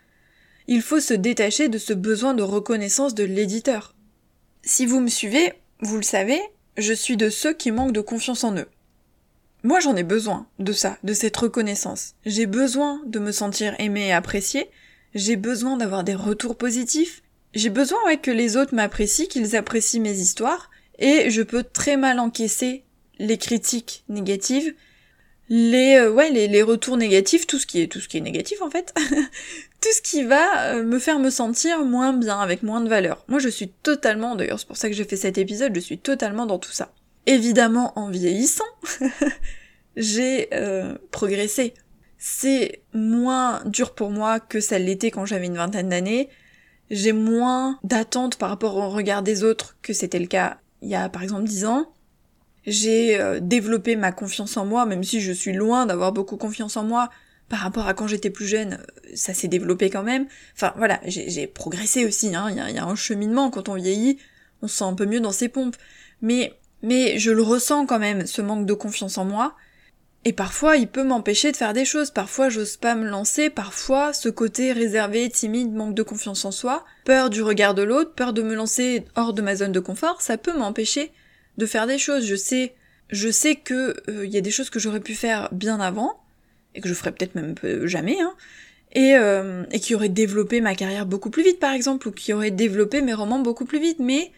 Il 0.73 0.83
faut 0.83 1.00
se 1.00 1.15
détacher 1.15 1.69
de 1.69 1.79
ce 1.79 1.93
besoin 1.93 2.33
de 2.33 2.45
reconnaissance 2.45 3.17
de 3.17 3.25
l'éditeur. 3.25 3.97
Si 4.62 4.87
vous 4.87 5.00
me 5.00 5.09
suivez, 5.09 5.53
vous 5.81 5.97
le 5.97 6.05
savez, 6.05 6.41
je 6.79 6.93
suis 6.93 7.17
de 7.17 7.29
ceux 7.29 7.53
qui 7.53 7.73
manquent 7.73 7.91
de 7.91 8.00
confiance 8.00 8.45
en 8.45 8.57
eux. 8.57 8.69
Moi 9.65 9.81
j'en 9.81 9.97
ai 9.97 10.05
besoin 10.05 10.47
de 10.61 10.73
ça, 10.73 10.97
de 11.03 11.12
cette 11.12 11.37
reconnaissance. 11.37 12.15
J'ai 12.25 12.47
besoin 12.47 13.03
de 13.05 13.19
me 13.19 13.33
sentir 13.33 13.75
aimé 13.81 14.07
et 14.07 14.12
apprécié. 14.12 14.71
J'ai 15.12 15.35
besoin 15.35 15.77
d'avoir 15.77 16.05
des 16.05 16.15
retours 16.15 16.57
positifs. 16.57 17.25
J'ai 17.53 17.69
besoin 17.69 17.99
ouais, 18.07 18.19
que 18.19 18.31
les 18.31 18.57
autres 18.57 18.77
m'apprécient, 18.77 19.27
qu'ils 19.27 19.57
apprécient 19.57 20.00
mes 20.00 20.21
histoires. 20.21 20.71
Et 21.00 21.31
je 21.31 21.43
peux 21.43 21.65
très 21.65 21.97
mal 21.97 22.21
encaisser 22.21 22.85
les 23.19 23.39
critiques 23.39 24.05
négatives, 24.09 24.73
les 25.50 25.97
euh, 25.97 26.11
ouais 26.11 26.30
les, 26.30 26.49
les, 26.49 26.62
retours 26.62 26.97
négatifs, 26.97 27.47
tout 27.47 27.59
ce 27.59 27.66
qui 27.66 27.83
est 27.83 27.88
tout 27.88 28.00
ce 28.00 28.09
qui 28.09 28.16
est 28.16 28.23
négatif 28.23 28.62
en 28.62 28.71
fait, 28.71 28.95
tout 29.80 29.88
ce 29.92 30.00
qui 30.00 30.23
va 30.23 30.75
euh, 30.75 30.83
me 30.85 30.99
faire 30.99 31.19
me 31.19 31.28
sentir 31.28 31.85
moins 31.85 32.12
bien, 32.12 32.40
avec 32.40 32.62
moins 32.62 32.80
de 32.80 32.88
valeur. 32.88 33.25
Moi 33.28 33.40
je 33.40 33.49
suis 33.49 33.69
totalement, 33.69 34.37
d'ailleurs 34.37 34.61
c'est 34.61 34.69
pour 34.69 34.76
ça 34.76 34.88
que 34.88 34.95
j'ai 34.95 35.04
fait 35.04 35.16
cet 35.16 35.37
épisode, 35.37 35.75
je 35.75 35.80
suis 35.80 35.99
totalement 35.99 36.47
dans 36.47 36.59
tout 36.59 36.73
ça. 36.73 36.92
Évidemment, 37.26 37.92
en 37.99 38.09
vieillissant, 38.09 38.64
j'ai 39.97 40.49
euh, 40.54 40.97
progressé. 41.11 41.75
C'est 42.16 42.83
moins 42.95 43.62
dur 43.66 43.95
pour 43.95 44.11
moi 44.11 44.40
que 44.40 44.61
ça 44.61 44.78
l'était 44.78 45.11
quand 45.11 45.26
j'avais 45.26 45.47
une 45.47 45.57
vingtaine 45.57 45.88
d'années. 45.88 46.28
J'ai 46.90 47.12
moins 47.12 47.78
d'attentes 47.85 48.37
par 48.37 48.50
rapport 48.50 48.76
au 48.76 48.88
regard 48.90 49.23
des 49.23 49.45
autres 49.45 49.76
que 49.83 49.92
c'était 49.92 50.19
le 50.19 50.26
cas 50.26 50.59
il 50.83 50.88
y 50.88 50.95
a 50.95 51.09
par 51.09 51.23
exemple 51.23 51.45
10 51.45 51.66
ans, 51.66 51.92
j'ai 52.71 53.21
euh, 53.21 53.41
développé 53.41 53.97
ma 53.97 54.12
confiance 54.12 54.57
en 54.57 54.65
moi, 54.65 54.87
même 54.87 55.05
si 55.05 55.21
je 55.21 55.33
suis 55.33 55.53
loin 55.53 55.87
d'avoir 55.87 56.12
beaucoup 56.12 56.37
confiance 56.37 56.77
en 56.77 56.85
moi 56.85 57.11
par 57.49 57.61
rapport 57.61 57.89
à 57.89 57.95
quand 57.95 58.07
j'étais 58.07 58.31
plus 58.31 58.47
jeune, 58.47 58.75
euh, 58.75 59.11
ça 59.15 59.35
s'est 59.35 59.49
développé 59.49 59.91
quand 59.91 60.05
même. 60.05 60.27
Enfin 60.55 60.73
voilà, 60.77 61.00
j'ai 61.05 61.47
progressé 61.47 62.07
aussi, 62.07 62.35
hein. 62.35 62.47
il 62.50 62.57
y, 62.57 62.61
a, 62.61 62.71
y 62.71 62.79
a 62.79 62.85
un 62.85 62.95
cheminement 62.95 63.50
quand 63.50 63.69
on 63.69 63.75
vieillit, 63.75 64.19
on 64.62 64.69
se 64.69 64.79
sent 64.79 64.85
un 64.85 64.95
peu 64.95 65.07
mieux 65.07 65.21
dans 65.21 65.33
ses 65.33 65.49
pompes. 65.49 65.77
Mais, 66.23 66.55
mais 66.83 67.19
je 67.19 67.31
le 67.31 67.43
ressens 67.43 67.87
quand 67.87 67.99
même, 67.99 68.27
ce 68.27 68.41
manque 68.41 68.67
de 68.67 68.75
confiance 68.75 69.19
en 69.19 69.25
moi. 69.25 69.57
Et 70.27 70.35
parfois, 70.35 70.77
il 70.77 70.87
peut 70.87 71.03
m'empêcher 71.03 71.50
de 71.50 71.57
faire 71.57 71.73
des 71.73 71.87
choses. 71.87 72.11
Parfois, 72.11 72.50
j'ose 72.50 72.77
pas 72.77 72.95
me 72.95 73.09
lancer. 73.09 73.49
Parfois, 73.49 74.12
ce 74.12 74.29
côté 74.29 74.73
réservé, 74.73 75.31
timide, 75.31 75.73
manque 75.73 75.95
de 75.95 76.03
confiance 76.03 76.45
en 76.45 76.50
soi, 76.50 76.85
peur 77.07 77.31
du 77.31 77.43
regard 77.43 77.75
de 77.75 77.83
l'autre, 77.83 78.12
peur 78.12 78.35
de 78.35 78.43
me 78.43 78.55
lancer 78.55 79.05
hors 79.17 79.33
de 79.33 79.41
ma 79.41 79.57
zone 79.57 79.73
de 79.73 79.81
confort, 79.81 80.21
ça 80.21 80.37
peut 80.37 80.57
m'empêcher 80.57 81.11
de 81.61 81.67
faire 81.67 81.87
des 81.87 81.99
choses. 81.99 82.26
Je 82.26 82.35
sais, 82.35 82.75
je 83.11 83.31
sais 83.31 83.55
que 83.55 83.95
il 84.09 84.14
euh, 84.14 84.26
y 84.26 84.37
a 84.37 84.40
des 84.40 84.50
choses 84.50 84.71
que 84.71 84.81
j'aurais 84.81 85.00
pu 85.00 85.14
faire 85.14 85.49
bien 85.52 85.79
avant 85.79 86.21
et 86.75 86.81
que 86.81 86.88
je 86.88 86.95
ferais 86.95 87.12
peut-être 87.12 87.35
même 87.35 87.55
jamais, 87.87 88.21
hein, 88.21 88.35
et, 88.93 89.14
euh, 89.14 89.64
et 89.71 89.81
qui 89.81 89.95
auraient 89.95 90.09
développé 90.09 90.61
ma 90.61 90.75
carrière 90.75 91.07
beaucoup 91.07 91.31
plus 91.31 91.43
vite, 91.43 91.59
par 91.61 91.73
exemple, 91.73 92.09
ou 92.09 92.12
qui 92.12 92.33
auraient 92.33 92.50
développé 92.50 93.02
mes 93.02 93.14
romans 93.14 93.40
beaucoup 93.40 93.64
plus 93.64 93.81
vite. 93.81 93.99
Mais 93.99 94.33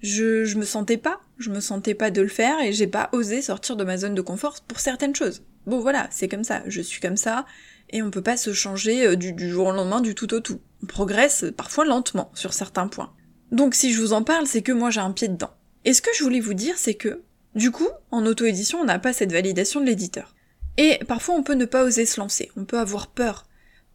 je, 0.00 0.44
je 0.44 0.56
me 0.56 0.64
sentais 0.64 0.98
pas, 0.98 1.20
je 1.38 1.50
me 1.50 1.60
sentais 1.60 1.94
pas 1.94 2.10
de 2.10 2.22
le 2.22 2.28
faire 2.28 2.60
et 2.60 2.72
j'ai 2.72 2.86
pas 2.86 3.08
osé 3.12 3.42
sortir 3.42 3.76
de 3.76 3.84
ma 3.84 3.96
zone 3.96 4.14
de 4.14 4.20
confort 4.22 4.60
pour 4.68 4.80
certaines 4.80 5.14
choses. 5.14 5.42
Bon 5.66 5.80
voilà, 5.80 6.06
c'est 6.10 6.28
comme 6.28 6.44
ça, 6.44 6.62
je 6.66 6.80
suis 6.80 7.00
comme 7.00 7.16
ça, 7.16 7.44
et 7.90 8.02
on 8.02 8.10
peut 8.10 8.22
pas 8.22 8.36
se 8.36 8.52
changer 8.52 9.06
euh, 9.06 9.16
du, 9.16 9.32
du 9.32 9.48
jour 9.48 9.68
au 9.68 9.72
lendemain 9.72 10.00
du 10.00 10.14
tout 10.14 10.32
au 10.34 10.40
tout. 10.40 10.60
On 10.82 10.86
progresse 10.86 11.46
parfois 11.56 11.84
lentement 11.84 12.30
sur 12.34 12.52
certains 12.52 12.88
points. 12.88 13.12
Donc 13.50 13.74
si 13.74 13.92
je 13.92 14.00
vous 14.00 14.12
en 14.12 14.22
parle, 14.22 14.46
c'est 14.46 14.62
que 14.62 14.72
moi 14.72 14.90
j'ai 14.90 15.00
un 15.00 15.12
pied 15.12 15.28
dedans. 15.28 15.54
Et 15.86 15.94
ce 15.94 16.02
que 16.02 16.10
je 16.14 16.22
voulais 16.22 16.40
vous 16.40 16.52
dire, 16.52 16.76
c'est 16.76 16.94
que, 16.94 17.22
du 17.54 17.70
coup, 17.70 17.88
en 18.10 18.26
auto-édition, 18.26 18.80
on 18.80 18.84
n'a 18.84 18.98
pas 18.98 19.14
cette 19.14 19.32
validation 19.32 19.80
de 19.80 19.86
l'éditeur. 19.86 20.34
Et 20.76 20.98
parfois 21.06 21.34
on 21.36 21.42
peut 21.42 21.54
ne 21.54 21.64
pas 21.64 21.84
oser 21.84 22.04
se 22.04 22.20
lancer, 22.20 22.50
on 22.56 22.66
peut 22.66 22.78
avoir 22.78 23.06
peur 23.06 23.46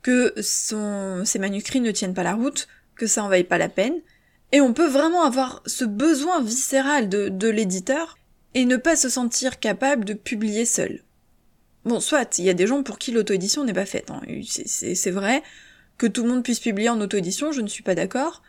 que 0.01 0.33
ses 0.41 1.37
manuscrits 1.37 1.79
ne 1.79 1.91
tiennent 1.91 2.15
pas 2.15 2.23
la 2.23 2.33
route, 2.33 2.67
que 2.95 3.05
ça 3.05 3.23
en 3.23 3.29
vaille 3.29 3.43
pas 3.43 3.59
la 3.59 3.69
peine, 3.69 4.01
et 4.51 4.61
on 4.61 4.73
peut 4.73 4.87
vraiment 4.87 5.23
avoir 5.23 5.61
ce 5.67 5.85
besoin 5.85 6.41
viscéral 6.41 7.07
de, 7.07 7.29
de 7.29 7.47
l'éditeur 7.49 8.17
et 8.55 8.65
ne 8.65 8.77
pas 8.77 8.95
se 8.95 9.09
sentir 9.09 9.59
capable 9.59 10.05
de 10.05 10.13
publier 10.13 10.65
seul. 10.65 11.03
Bon, 11.85 11.99
soit, 11.99 12.39
il 12.39 12.45
y 12.45 12.49
a 12.49 12.53
des 12.53 12.67
gens 12.67 12.83
pour 12.83 12.97
qui 12.97 13.11
l'auto-édition 13.11 13.63
n'est 13.63 13.73
pas 13.73 13.85
faite. 13.85 14.11
Hein. 14.11 14.21
C'est 14.43 15.11
vrai 15.11 15.43
que 15.97 16.07
tout 16.07 16.23
le 16.23 16.29
monde 16.29 16.43
puisse 16.43 16.59
publier 16.59 16.89
en 16.89 16.99
auto-édition, 16.99 17.51
je 17.51 17.61
ne 17.61 17.67
suis 17.67 17.83
pas 17.83 17.95
d'accord. 17.95 18.41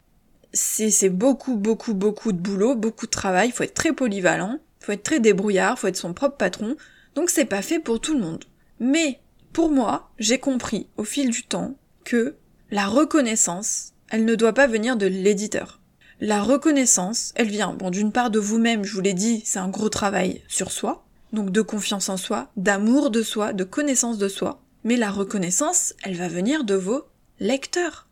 C'est 0.52 1.08
beaucoup, 1.08 1.56
beaucoup, 1.56 1.94
beaucoup 1.94 2.32
de 2.32 2.38
boulot, 2.38 2.74
beaucoup 2.74 3.06
de 3.06 3.10
travail, 3.10 3.48
il 3.48 3.52
faut 3.52 3.64
être 3.64 3.74
très 3.74 3.92
polyvalent, 3.92 4.58
faut 4.80 4.92
être 4.92 5.02
très 5.02 5.20
débrouillard, 5.20 5.74
il 5.76 5.80
faut 5.80 5.86
être 5.86 5.96
son 5.96 6.12
propre 6.12 6.36
patron, 6.36 6.76
donc 7.14 7.30
c'est 7.30 7.44
pas 7.44 7.62
fait 7.62 7.78
pour 7.78 8.00
tout 8.00 8.14
le 8.14 8.20
monde. 8.20 8.44
Mais, 8.80 9.20
pour 9.52 9.70
moi, 9.70 10.10
j'ai 10.18 10.38
compris, 10.38 10.88
au 10.96 11.04
fil 11.04 11.30
du 11.30 11.44
temps, 11.44 11.76
que 12.04 12.36
la 12.70 12.86
reconnaissance, 12.86 13.92
elle 14.10 14.24
ne 14.24 14.34
doit 14.34 14.52
pas 14.52 14.66
venir 14.66 14.96
de 14.96 15.06
l'éditeur. 15.06 15.80
La 16.20 16.42
reconnaissance, 16.42 17.32
elle 17.34 17.48
vient, 17.48 17.72
bon, 17.72 17.90
d'une 17.90 18.12
part 18.12 18.30
de 18.30 18.38
vous-même, 18.38 18.84
je 18.84 18.94
vous 18.94 19.00
l'ai 19.00 19.14
dit, 19.14 19.42
c'est 19.44 19.58
un 19.58 19.68
gros 19.68 19.88
travail 19.88 20.42
sur 20.48 20.70
soi, 20.70 21.04
donc 21.32 21.50
de 21.50 21.62
confiance 21.62 22.08
en 22.08 22.16
soi, 22.16 22.50
d'amour 22.56 23.10
de 23.10 23.22
soi, 23.22 23.52
de 23.52 23.64
connaissance 23.64 24.18
de 24.18 24.28
soi, 24.28 24.62
mais 24.84 24.96
la 24.96 25.10
reconnaissance, 25.10 25.94
elle 26.02 26.16
va 26.16 26.28
venir 26.28 26.64
de 26.64 26.74
vos 26.74 27.04
lecteurs. 27.40 28.08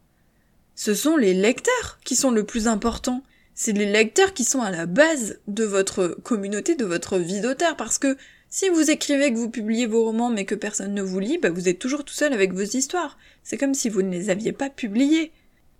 Ce 0.82 0.94
sont 0.94 1.18
les 1.18 1.34
lecteurs 1.34 1.98
qui 2.06 2.16
sont 2.16 2.30
le 2.30 2.44
plus 2.44 2.66
important. 2.66 3.22
C'est 3.54 3.72
les 3.72 3.84
lecteurs 3.84 4.32
qui 4.32 4.44
sont 4.44 4.62
à 4.62 4.70
la 4.70 4.86
base 4.86 5.38
de 5.46 5.64
votre 5.64 6.16
communauté, 6.22 6.74
de 6.74 6.86
votre 6.86 7.18
vie 7.18 7.42
d'auteur, 7.42 7.76
parce 7.76 7.98
que 7.98 8.16
si 8.48 8.70
vous 8.70 8.90
écrivez 8.90 9.30
que 9.30 9.36
vous 9.36 9.50
publiez 9.50 9.84
vos 9.84 10.06
romans 10.06 10.30
mais 10.30 10.46
que 10.46 10.54
personne 10.54 10.94
ne 10.94 11.02
vous 11.02 11.20
lit, 11.20 11.36
bah 11.36 11.50
vous 11.50 11.68
êtes 11.68 11.78
toujours 11.78 12.02
tout 12.02 12.14
seul 12.14 12.32
avec 12.32 12.54
vos 12.54 12.62
histoires. 12.62 13.18
C'est 13.42 13.58
comme 13.58 13.74
si 13.74 13.90
vous 13.90 14.00
ne 14.00 14.10
les 14.10 14.30
aviez 14.30 14.52
pas 14.52 14.70
publiées. 14.70 15.32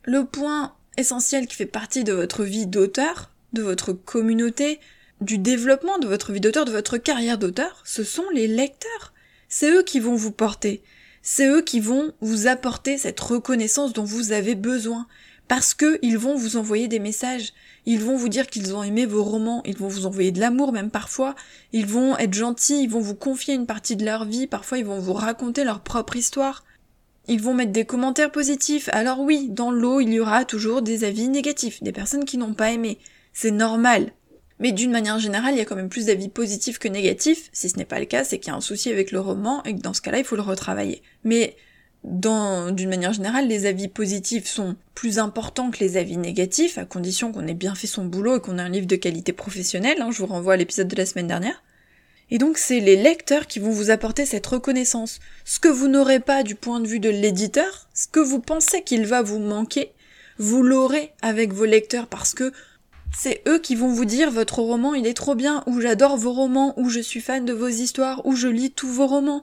Le 0.04 0.26
point 0.26 0.74
essentiel 0.98 1.46
qui 1.46 1.56
fait 1.56 1.64
partie 1.64 2.04
de 2.04 2.12
votre 2.12 2.44
vie 2.44 2.66
d'auteur, 2.66 3.30
de 3.54 3.62
votre 3.62 3.94
communauté, 3.94 4.80
du 5.22 5.38
développement 5.38 5.98
de 5.98 6.08
votre 6.08 6.30
vie 6.30 6.40
d'auteur, 6.40 6.66
de 6.66 6.72
votre 6.72 6.98
carrière 6.98 7.38
d'auteur, 7.38 7.80
ce 7.86 8.04
sont 8.04 8.28
les 8.34 8.48
lecteurs. 8.48 9.14
C'est 9.48 9.70
eux 9.70 9.82
qui 9.82 9.98
vont 9.98 10.14
vous 10.14 10.30
porter. 10.30 10.82
C'est 11.22 11.48
eux 11.48 11.62
qui 11.62 11.80
vont 11.80 12.12
vous 12.20 12.46
apporter 12.46 12.98
cette 12.98 13.20
reconnaissance 13.20 13.92
dont 13.92 14.04
vous 14.04 14.32
avez 14.32 14.54
besoin. 14.54 15.06
Parce 15.48 15.74
que 15.74 15.98
ils 16.00 16.16
vont 16.16 16.36
vous 16.36 16.56
envoyer 16.56 16.86
des 16.86 17.00
messages. 17.00 17.52
Ils 17.84 18.00
vont 18.00 18.16
vous 18.16 18.28
dire 18.28 18.46
qu'ils 18.46 18.74
ont 18.74 18.84
aimé 18.84 19.04
vos 19.04 19.24
romans. 19.24 19.62
Ils 19.64 19.76
vont 19.76 19.88
vous 19.88 20.06
envoyer 20.06 20.30
de 20.30 20.38
l'amour 20.38 20.72
même 20.72 20.90
parfois. 20.90 21.34
Ils 21.72 21.86
vont 21.86 22.16
être 22.18 22.34
gentils. 22.34 22.84
Ils 22.84 22.90
vont 22.90 23.00
vous 23.00 23.16
confier 23.16 23.54
une 23.54 23.66
partie 23.66 23.96
de 23.96 24.04
leur 24.04 24.24
vie. 24.24 24.46
Parfois 24.46 24.78
ils 24.78 24.84
vont 24.84 25.00
vous 25.00 25.12
raconter 25.12 25.64
leur 25.64 25.80
propre 25.80 26.16
histoire. 26.16 26.64
Ils 27.26 27.42
vont 27.42 27.54
mettre 27.54 27.72
des 27.72 27.84
commentaires 27.84 28.32
positifs. 28.32 28.88
Alors 28.92 29.20
oui, 29.20 29.48
dans 29.50 29.70
l'eau, 29.70 30.00
il 30.00 30.12
y 30.12 30.20
aura 30.20 30.44
toujours 30.44 30.82
des 30.82 31.04
avis 31.04 31.28
négatifs, 31.28 31.82
des 31.82 31.92
personnes 31.92 32.24
qui 32.24 32.38
n'ont 32.38 32.54
pas 32.54 32.70
aimé. 32.70 32.98
C'est 33.32 33.50
normal. 33.50 34.12
Mais 34.60 34.72
d'une 34.72 34.90
manière 34.90 35.18
générale, 35.18 35.54
il 35.54 35.58
y 35.58 35.60
a 35.60 35.64
quand 35.64 35.74
même 35.74 35.88
plus 35.88 36.06
d'avis 36.06 36.28
positifs 36.28 36.78
que 36.78 36.86
négatifs. 36.86 37.48
Si 37.52 37.70
ce 37.70 37.78
n'est 37.78 37.86
pas 37.86 37.98
le 37.98 38.04
cas, 38.04 38.24
c'est 38.24 38.38
qu'il 38.38 38.52
y 38.52 38.54
a 38.54 38.56
un 38.56 38.60
souci 38.60 38.90
avec 38.90 39.10
le 39.10 39.18
roman 39.18 39.62
et 39.64 39.74
que 39.74 39.80
dans 39.80 39.94
ce 39.94 40.02
cas-là, 40.02 40.18
il 40.18 40.24
faut 40.24 40.36
le 40.36 40.42
retravailler. 40.42 41.02
Mais 41.24 41.56
d'une 42.04 42.88
manière 42.88 43.12
générale, 43.12 43.48
les 43.48 43.66
avis 43.66 43.88
positifs 43.88 44.46
sont 44.46 44.76
plus 44.94 45.18
importants 45.18 45.70
que 45.70 45.80
les 45.80 45.96
avis 45.96 46.18
négatifs, 46.18 46.78
à 46.78 46.84
condition 46.84 47.32
qu'on 47.32 47.46
ait 47.46 47.54
bien 47.54 47.74
fait 47.74 47.86
son 47.86 48.04
boulot 48.04 48.36
et 48.36 48.40
qu'on 48.40 48.58
ait 48.58 48.62
un 48.62 48.68
livre 48.68 48.86
de 48.86 48.96
qualité 48.96 49.32
professionnelle. 49.32 50.00
Hein, 50.02 50.10
je 50.12 50.18
vous 50.18 50.26
renvoie 50.26 50.54
à 50.54 50.56
l'épisode 50.56 50.88
de 50.88 50.96
la 50.96 51.06
semaine 51.06 51.26
dernière. 51.26 51.62
Et 52.30 52.38
donc 52.38 52.58
c'est 52.58 52.80
les 52.80 52.96
lecteurs 52.96 53.46
qui 53.46 53.58
vont 53.58 53.70
vous 53.70 53.90
apporter 53.90 54.24
cette 54.24 54.46
reconnaissance. 54.46 55.18
Ce 55.44 55.58
que 55.58 55.68
vous 55.68 55.88
n'aurez 55.88 56.20
pas 56.20 56.42
du 56.42 56.54
point 56.54 56.80
de 56.80 56.86
vue 56.86 57.00
de 57.00 57.10
l'éditeur, 57.10 57.88
ce 57.92 58.06
que 58.06 58.20
vous 58.20 58.40
pensez 58.40 58.82
qu'il 58.82 59.04
va 59.04 59.20
vous 59.20 59.40
manquer, 59.40 59.92
vous 60.38 60.62
l'aurez 60.62 61.12
avec 61.22 61.52
vos 61.52 61.64
lecteurs 61.64 62.06
parce 62.06 62.34
que 62.34 62.52
c'est 63.16 63.42
eux 63.48 63.58
qui 63.58 63.74
vont 63.74 63.88
vous 63.88 64.04
dire 64.04 64.30
votre 64.30 64.60
roman 64.60 64.94
il 64.94 65.06
est 65.06 65.14
trop 65.14 65.34
bien, 65.34 65.62
ou 65.66 65.80
j'adore 65.80 66.16
vos 66.16 66.32
romans, 66.32 66.74
ou 66.78 66.88
je 66.88 67.00
suis 67.00 67.20
fan 67.20 67.44
de 67.44 67.52
vos 67.52 67.68
histoires, 67.68 68.24
ou 68.24 68.34
je 68.34 68.48
lis 68.48 68.70
tous 68.70 68.88
vos 68.88 69.06
romans, 69.06 69.42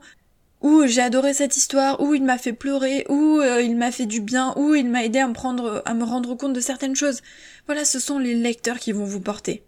ou 0.61 0.87
j'ai 0.87 1.01
adoré 1.01 1.33
cette 1.33 1.57
histoire, 1.57 2.01
ou 2.01 2.13
il 2.13 2.23
m'a 2.23 2.37
fait 2.37 2.53
pleurer, 2.53 3.05
ou 3.09 3.39
euh, 3.39 3.61
il 3.61 3.77
m'a 3.77 3.91
fait 3.91 4.05
du 4.05 4.21
bien, 4.21 4.53
ou 4.57 4.73
il 4.73 4.89
m'a 4.89 5.03
aidé 5.03 5.19
à 5.19 5.27
me 5.27 5.33
prendre, 5.33 5.83
à 5.85 5.93
me 5.93 6.03
rendre 6.03 6.35
compte 6.35 6.53
de 6.53 6.59
certaines 6.59 6.95
choses. 6.95 7.21
Voilà, 7.67 7.85
ce 7.85 7.99
sont 7.99 8.19
les 8.19 8.33
lecteurs 8.33 8.79
qui 8.79 8.91
vont 8.91 9.05
vous 9.05 9.21
porter. 9.21 9.63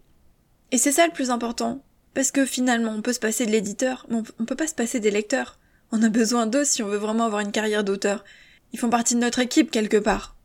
Et 0.72 0.78
c'est 0.78 0.92
ça 0.92 1.06
le 1.06 1.12
plus 1.12 1.30
important. 1.30 1.82
Parce 2.12 2.32
que 2.32 2.44
finalement, 2.44 2.92
on 2.96 3.02
peut 3.02 3.12
se 3.12 3.20
passer 3.20 3.46
de 3.46 3.52
l'éditeur, 3.52 4.06
mais 4.10 4.18
on 4.40 4.44
peut 4.44 4.56
pas 4.56 4.66
se 4.66 4.74
passer 4.74 4.98
des 4.98 5.12
lecteurs. 5.12 5.58
On 5.92 6.02
a 6.02 6.08
besoin 6.08 6.46
d'eux 6.46 6.64
si 6.64 6.82
on 6.82 6.88
veut 6.88 6.96
vraiment 6.96 7.24
avoir 7.24 7.40
une 7.40 7.52
carrière 7.52 7.84
d'auteur. 7.84 8.24
Ils 8.72 8.78
font 8.78 8.90
partie 8.90 9.14
de 9.14 9.20
notre 9.20 9.38
équipe 9.38 9.70
quelque 9.70 9.96
part. 9.96 10.36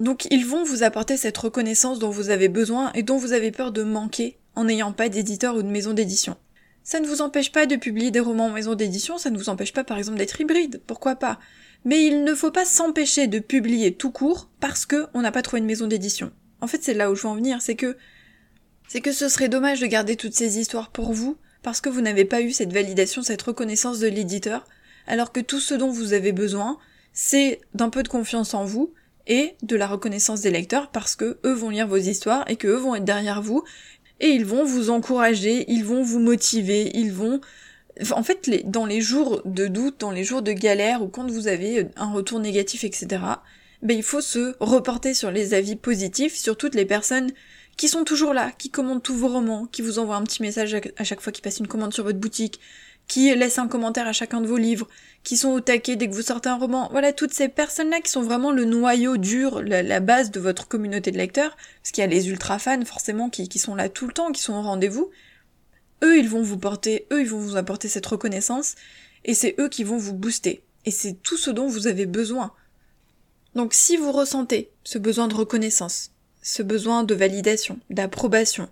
Donc 0.00 0.26
ils 0.30 0.46
vont 0.46 0.64
vous 0.64 0.82
apporter 0.82 1.16
cette 1.16 1.38
reconnaissance 1.38 1.98
dont 1.98 2.10
vous 2.10 2.30
avez 2.30 2.48
besoin 2.48 2.92
et 2.92 3.02
dont 3.02 3.16
vous 3.16 3.32
avez 3.32 3.50
peur 3.50 3.72
de 3.72 3.82
manquer 3.82 4.38
en 4.54 4.64
n'ayant 4.64 4.92
pas 4.92 5.08
d'éditeur 5.08 5.56
ou 5.56 5.62
de 5.62 5.68
maison 5.68 5.92
d'édition. 5.92 6.36
Ça 6.82 7.00
ne 7.00 7.06
vous 7.06 7.20
empêche 7.20 7.50
pas 7.50 7.66
de 7.66 7.76
publier 7.76 8.10
des 8.10 8.20
romans 8.20 8.46
en 8.46 8.52
maison 8.52 8.74
d'édition, 8.74 9.18
ça 9.18 9.30
ne 9.30 9.38
vous 9.38 9.48
empêche 9.48 9.72
pas 9.72 9.84
par 9.84 9.98
exemple 9.98 10.18
d'être 10.18 10.40
hybride, 10.40 10.80
pourquoi 10.86 11.16
pas. 11.16 11.38
Mais 11.84 12.04
il 12.04 12.24
ne 12.24 12.34
faut 12.34 12.50
pas 12.50 12.64
s'empêcher 12.64 13.26
de 13.26 13.38
publier 13.38 13.94
tout 13.94 14.10
court 14.10 14.48
parce 14.60 14.86
que 14.86 15.06
on 15.14 15.22
n'a 15.22 15.32
pas 15.32 15.42
trouvé 15.42 15.60
une 15.60 15.66
maison 15.66 15.86
d'édition. 15.86 16.30
En 16.60 16.66
fait, 16.66 16.82
c'est 16.82 16.94
là 16.94 17.10
où 17.10 17.14
je 17.14 17.22
veux 17.22 17.28
en 17.28 17.34
venir, 17.34 17.60
c'est 17.60 17.76
que 17.76 17.96
c'est 18.88 19.00
que 19.00 19.12
ce 19.12 19.28
serait 19.28 19.48
dommage 19.48 19.80
de 19.80 19.86
garder 19.86 20.16
toutes 20.16 20.34
ces 20.34 20.58
histoires 20.58 20.90
pour 20.90 21.12
vous, 21.12 21.36
parce 21.62 21.80
que 21.80 21.88
vous 21.88 22.00
n'avez 22.00 22.24
pas 22.24 22.40
eu 22.40 22.52
cette 22.52 22.72
validation, 22.72 23.22
cette 23.22 23.42
reconnaissance 23.42 23.98
de 23.98 24.06
l'éditeur, 24.06 24.64
alors 25.06 25.32
que 25.32 25.40
tout 25.40 25.60
ce 25.60 25.74
dont 25.74 25.90
vous 25.90 26.12
avez 26.12 26.32
besoin, 26.32 26.78
c'est 27.12 27.60
d'un 27.74 27.90
peu 27.90 28.02
de 28.02 28.08
confiance 28.08 28.54
en 28.54 28.64
vous, 28.64 28.92
et 29.26 29.54
de 29.62 29.76
la 29.76 29.86
reconnaissance 29.86 30.42
des 30.42 30.50
lecteurs, 30.50 30.90
parce 30.90 31.16
que 31.16 31.38
eux 31.44 31.52
vont 31.52 31.70
lire 31.70 31.88
vos 31.88 31.96
histoires, 31.96 32.44
et 32.48 32.56
que 32.56 32.68
eux 32.68 32.76
vont 32.76 32.94
être 32.94 33.04
derrière 33.04 33.42
vous, 33.42 33.64
et 34.20 34.28
ils 34.28 34.44
vont 34.44 34.64
vous 34.64 34.90
encourager, 34.90 35.64
ils 35.68 35.84
vont 35.84 36.02
vous 36.02 36.20
motiver, 36.20 36.90
ils 36.94 37.12
vont... 37.12 37.40
En 38.10 38.22
fait, 38.22 38.50
dans 38.70 38.86
les 38.86 39.00
jours 39.00 39.42
de 39.44 39.66
doute, 39.66 40.00
dans 40.00 40.10
les 40.10 40.24
jours 40.24 40.42
de 40.42 40.52
galère, 40.52 41.02
ou 41.02 41.08
quand 41.08 41.30
vous 41.30 41.48
avez 41.48 41.88
un 41.96 42.12
retour 42.12 42.40
négatif, 42.40 42.84
etc., 42.84 43.22
ben 43.82 43.96
il 43.96 44.02
faut 44.02 44.20
se 44.20 44.54
reporter 44.60 45.14
sur 45.14 45.30
les 45.30 45.54
avis 45.54 45.76
positifs, 45.76 46.34
sur 46.34 46.56
toutes 46.56 46.74
les 46.74 46.86
personnes 46.86 47.30
qui 47.76 47.88
sont 47.88 48.04
toujours 48.04 48.32
là, 48.32 48.52
qui 48.56 48.70
commandent 48.70 49.02
tous 49.02 49.14
vos 49.14 49.28
romans, 49.28 49.66
qui 49.66 49.82
vous 49.82 49.98
envoient 49.98 50.16
un 50.16 50.24
petit 50.24 50.42
message 50.42 50.76
à 50.96 51.04
chaque 51.04 51.20
fois 51.20 51.32
qu'ils 51.32 51.42
passent 51.42 51.58
une 51.58 51.68
commande 51.68 51.92
sur 51.92 52.04
votre 52.04 52.18
boutique, 52.18 52.60
qui 53.08 53.34
laissent 53.34 53.58
un 53.58 53.68
commentaire 53.68 54.06
à 54.06 54.12
chacun 54.12 54.40
de 54.40 54.46
vos 54.46 54.56
livres, 54.56 54.88
qui 55.22 55.36
sont 55.36 55.50
au 55.50 55.60
taquet 55.60 55.96
dès 55.96 56.08
que 56.08 56.14
vous 56.14 56.22
sortez 56.22 56.48
un 56.48 56.56
roman? 56.56 56.88
Voilà, 56.90 57.12
toutes 57.12 57.32
ces 57.32 57.48
personnes-là 57.48 58.00
qui 58.00 58.10
sont 58.10 58.22
vraiment 58.22 58.52
le 58.52 58.64
noyau 58.64 59.16
dur, 59.16 59.62
la, 59.62 60.00
base 60.00 60.30
de 60.30 60.40
votre 60.40 60.68
communauté 60.68 61.10
de 61.10 61.18
lecteurs, 61.18 61.56
parce 61.82 61.92
qu'il 61.92 62.02
y 62.02 62.04
a 62.04 62.10
les 62.10 62.28
ultra 62.28 62.58
fans 62.58 62.84
forcément 62.84 63.30
qui, 63.30 63.48
qui 63.48 63.58
sont 63.58 63.74
là 63.74 63.88
tout 63.88 64.06
le 64.06 64.12
temps, 64.12 64.32
qui 64.32 64.42
sont 64.42 64.54
au 64.54 64.62
rendez-vous. 64.62 65.10
Eux, 66.02 66.18
ils 66.18 66.28
vont 66.28 66.42
vous 66.42 66.58
porter, 66.58 67.06
eux, 67.12 67.20
ils 67.20 67.28
vont 67.28 67.38
vous 67.38 67.56
apporter 67.56 67.88
cette 67.88 68.06
reconnaissance, 68.06 68.74
et 69.24 69.34
c'est 69.34 69.54
eux 69.58 69.68
qui 69.68 69.84
vont 69.84 69.96
vous 69.96 70.14
booster. 70.14 70.62
Et 70.84 70.90
c'est 70.90 71.14
tout 71.14 71.36
ce 71.36 71.50
dont 71.50 71.66
vous 71.66 71.86
avez 71.86 72.06
besoin. 72.06 72.52
Donc 73.54 73.72
si 73.72 73.96
vous 73.96 74.12
ressentez 74.12 74.70
ce 74.84 74.98
besoin 74.98 75.28
de 75.28 75.34
reconnaissance, 75.34 76.10
ce 76.42 76.62
besoin 76.62 77.02
de 77.02 77.14
validation, 77.14 77.80
d'approbation, 77.90 78.68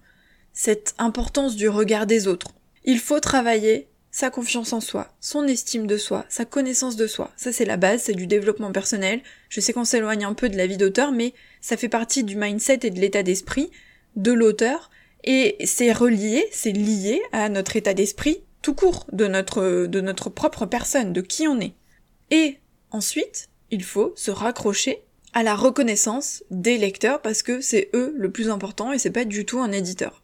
cette 0.53 0.95
importance 0.99 1.57
du 1.57 1.69
regard 1.69 2.07
des 2.07 2.29
autres. 2.29 2.55
Il 2.85 3.01
faut 3.01 3.19
travailler 3.19 3.89
sa 4.15 4.31
confiance 4.31 4.73
en 4.73 4.81
soi, 4.81 5.09
son 5.21 5.43
estime 5.49 5.89
de 5.89 5.97
soi, 5.97 6.25
sa 6.29 6.45
connaissance 6.45 6.95
de 6.95 7.09
soi. 7.09 7.33
Ça 7.37 7.53
c'est 7.53 7.65
la 7.65 7.77
base, 7.77 8.03
c'est 8.03 8.13
du 8.13 8.29
développement 8.29 8.71
personnel. 8.71 9.21
Je 9.49 9.59
sais 9.59 9.73
qu'on 9.73 9.85
s'éloigne 9.85 10.25
un 10.25 10.35
peu 10.35 10.49
de 10.49 10.57
la 10.57 10.69
vie 10.69 10.77
d'auteur, 10.77 11.11
mais 11.11 11.35
ça 11.61 11.77
fait 11.77 11.89
partie 11.89 12.23
du 12.23 12.37
mindset 12.37 12.79
et 12.85 12.91
de 12.91 13.01
l'état 13.01 13.25
d'esprit 13.25 13.73
de 14.15 14.31
l'auteur, 14.31 14.93
et 15.25 15.57
c'est 15.65 15.91
relié, 15.91 16.47
c'est 16.53 16.71
lié 16.71 17.21
à 17.33 17.49
notre 17.49 17.75
état 17.75 17.93
d'esprit 17.93 18.45
tout 18.63 18.75
court, 18.75 19.05
de 19.11 19.27
notre, 19.27 19.87
de 19.87 20.01
notre 20.01 20.31
propre 20.31 20.65
personne, 20.65 21.13
de 21.13 21.21
qui 21.21 21.49
on 21.49 21.59
est. 21.59 21.75
Et 22.31 22.61
ensuite, 22.93 23.49
il 23.73 23.83
faut 23.83 24.13
se 24.15 24.31
raccrocher 24.31 25.03
à 25.33 25.43
la 25.43 25.57
reconnaissance 25.57 26.45
des 26.53 26.79
lecteurs 26.79 27.21
parce 27.21 27.43
que 27.43 27.61
c'est 27.61 27.91
eux 27.95 28.15
le 28.17 28.31
plus 28.31 28.49
important 28.49 28.93
et 28.93 29.01
c'est 29.01 29.11
pas 29.11 29.25
du 29.25 29.45
tout 29.45 29.59
un 29.59 29.73
éditeur. 29.73 30.24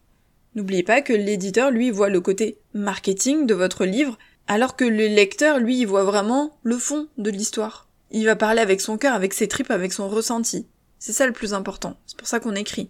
N'oubliez 0.55 0.83
pas 0.83 1.01
que 1.01 1.13
l'éditeur, 1.13 1.71
lui, 1.71 1.91
voit 1.91 2.09
le 2.09 2.19
côté 2.19 2.57
marketing 2.73 3.45
de 3.45 3.53
votre 3.53 3.85
livre, 3.85 4.17
alors 4.47 4.75
que 4.75 4.83
le 4.83 5.07
lecteur, 5.07 5.59
lui, 5.59 5.85
voit 5.85 6.03
vraiment 6.03 6.57
le 6.63 6.77
fond 6.77 7.07
de 7.17 7.29
l'histoire. 7.29 7.87
Il 8.11 8.25
va 8.25 8.35
parler 8.35 8.59
avec 8.59 8.81
son 8.81 8.97
cœur, 8.97 9.13
avec 9.13 9.33
ses 9.33 9.47
tripes, 9.47 9.71
avec 9.71 9.93
son 9.93 10.09
ressenti. 10.09 10.67
C'est 10.99 11.13
ça 11.13 11.25
le 11.25 11.31
plus 11.31 11.53
important. 11.53 11.97
C'est 12.05 12.17
pour 12.17 12.27
ça 12.27 12.41
qu'on 12.41 12.55
écrit. 12.55 12.89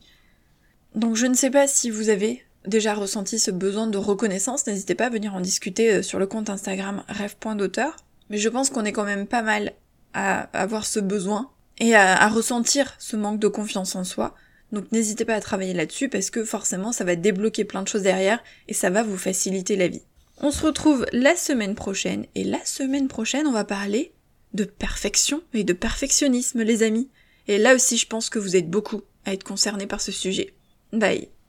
Donc 0.96 1.16
je 1.16 1.28
ne 1.28 1.36
sais 1.36 1.52
pas 1.52 1.68
si 1.68 1.90
vous 1.90 2.10
avez 2.10 2.44
déjà 2.66 2.94
ressenti 2.94 3.40
ce 3.40 3.52
besoin 3.52 3.88
de 3.88 3.98
reconnaissance, 3.98 4.68
n'hésitez 4.68 4.96
pas 4.96 5.06
à 5.06 5.10
venir 5.10 5.34
en 5.34 5.40
discuter 5.40 5.94
euh, 5.94 6.02
sur 6.02 6.20
le 6.20 6.28
compte 6.28 6.50
Instagram 6.50 7.04
rêve.d'auteur. 7.08 7.96
Mais 8.30 8.38
je 8.38 8.50
pense 8.50 8.70
qu'on 8.70 8.86
est 8.86 8.92
quand 8.92 9.06
même 9.06 9.28
pas 9.28 9.42
mal 9.44 9.74
à 10.14 10.42
avoir 10.54 10.86
ce 10.86 11.00
besoin 11.00 11.50
et 11.80 11.96
à 11.96 12.28
ressentir 12.28 12.96
ce 13.00 13.16
manque 13.16 13.40
de 13.40 13.48
confiance 13.48 13.96
en 13.96 14.04
soi. 14.04 14.36
Donc 14.72 14.92
n'hésitez 14.92 15.26
pas 15.26 15.36
à 15.36 15.42
travailler 15.42 15.74
là-dessus 15.74 16.10
parce 16.10 16.30
que 16.30 16.46
forcément 16.46 16.92
ça 16.92 17.04
va 17.04 17.16
débloquer 17.16 17.66
plein 17.66 17.84
de 17.84 17.88
choses 17.88 18.04
derrière 18.04 18.42
et 18.68 18.74
ça 18.74 18.90
va 18.90 19.04
vous 19.04 19.18
faciliter 19.18 19.76
la 19.76 19.88
vie. 19.88 20.04
On 20.38 20.52
se 20.52 20.66
retrouve 20.66 21.06
la 21.12 21.36
semaine 21.36 21.76
prochaine 21.76 22.26
et 22.36 22.44
la 22.44 22.64
semaine 22.66 23.08
prochaine 23.08 23.48
on 23.48 23.52
va 23.52 23.66
parler 23.66 24.14
de 24.54 24.64
perfection 24.64 25.42
et 25.54 25.64
de 25.64 25.74
perfectionnisme 25.74 26.62
les 26.62 26.84
amis. 26.84 27.10
Et 27.48 27.58
là 27.58 27.76
aussi 27.76 27.98
je 27.98 28.08
pense 28.08 28.30
que 28.30 28.40
vous 28.40 28.56
êtes 28.56 28.70
beaucoup 28.70 29.02
à 29.26 29.34
être 29.34 29.44
concernés 29.44 29.88
par 29.88 30.02
ce 30.02 30.12
sujet. 30.12 30.54
Bye 30.94 31.41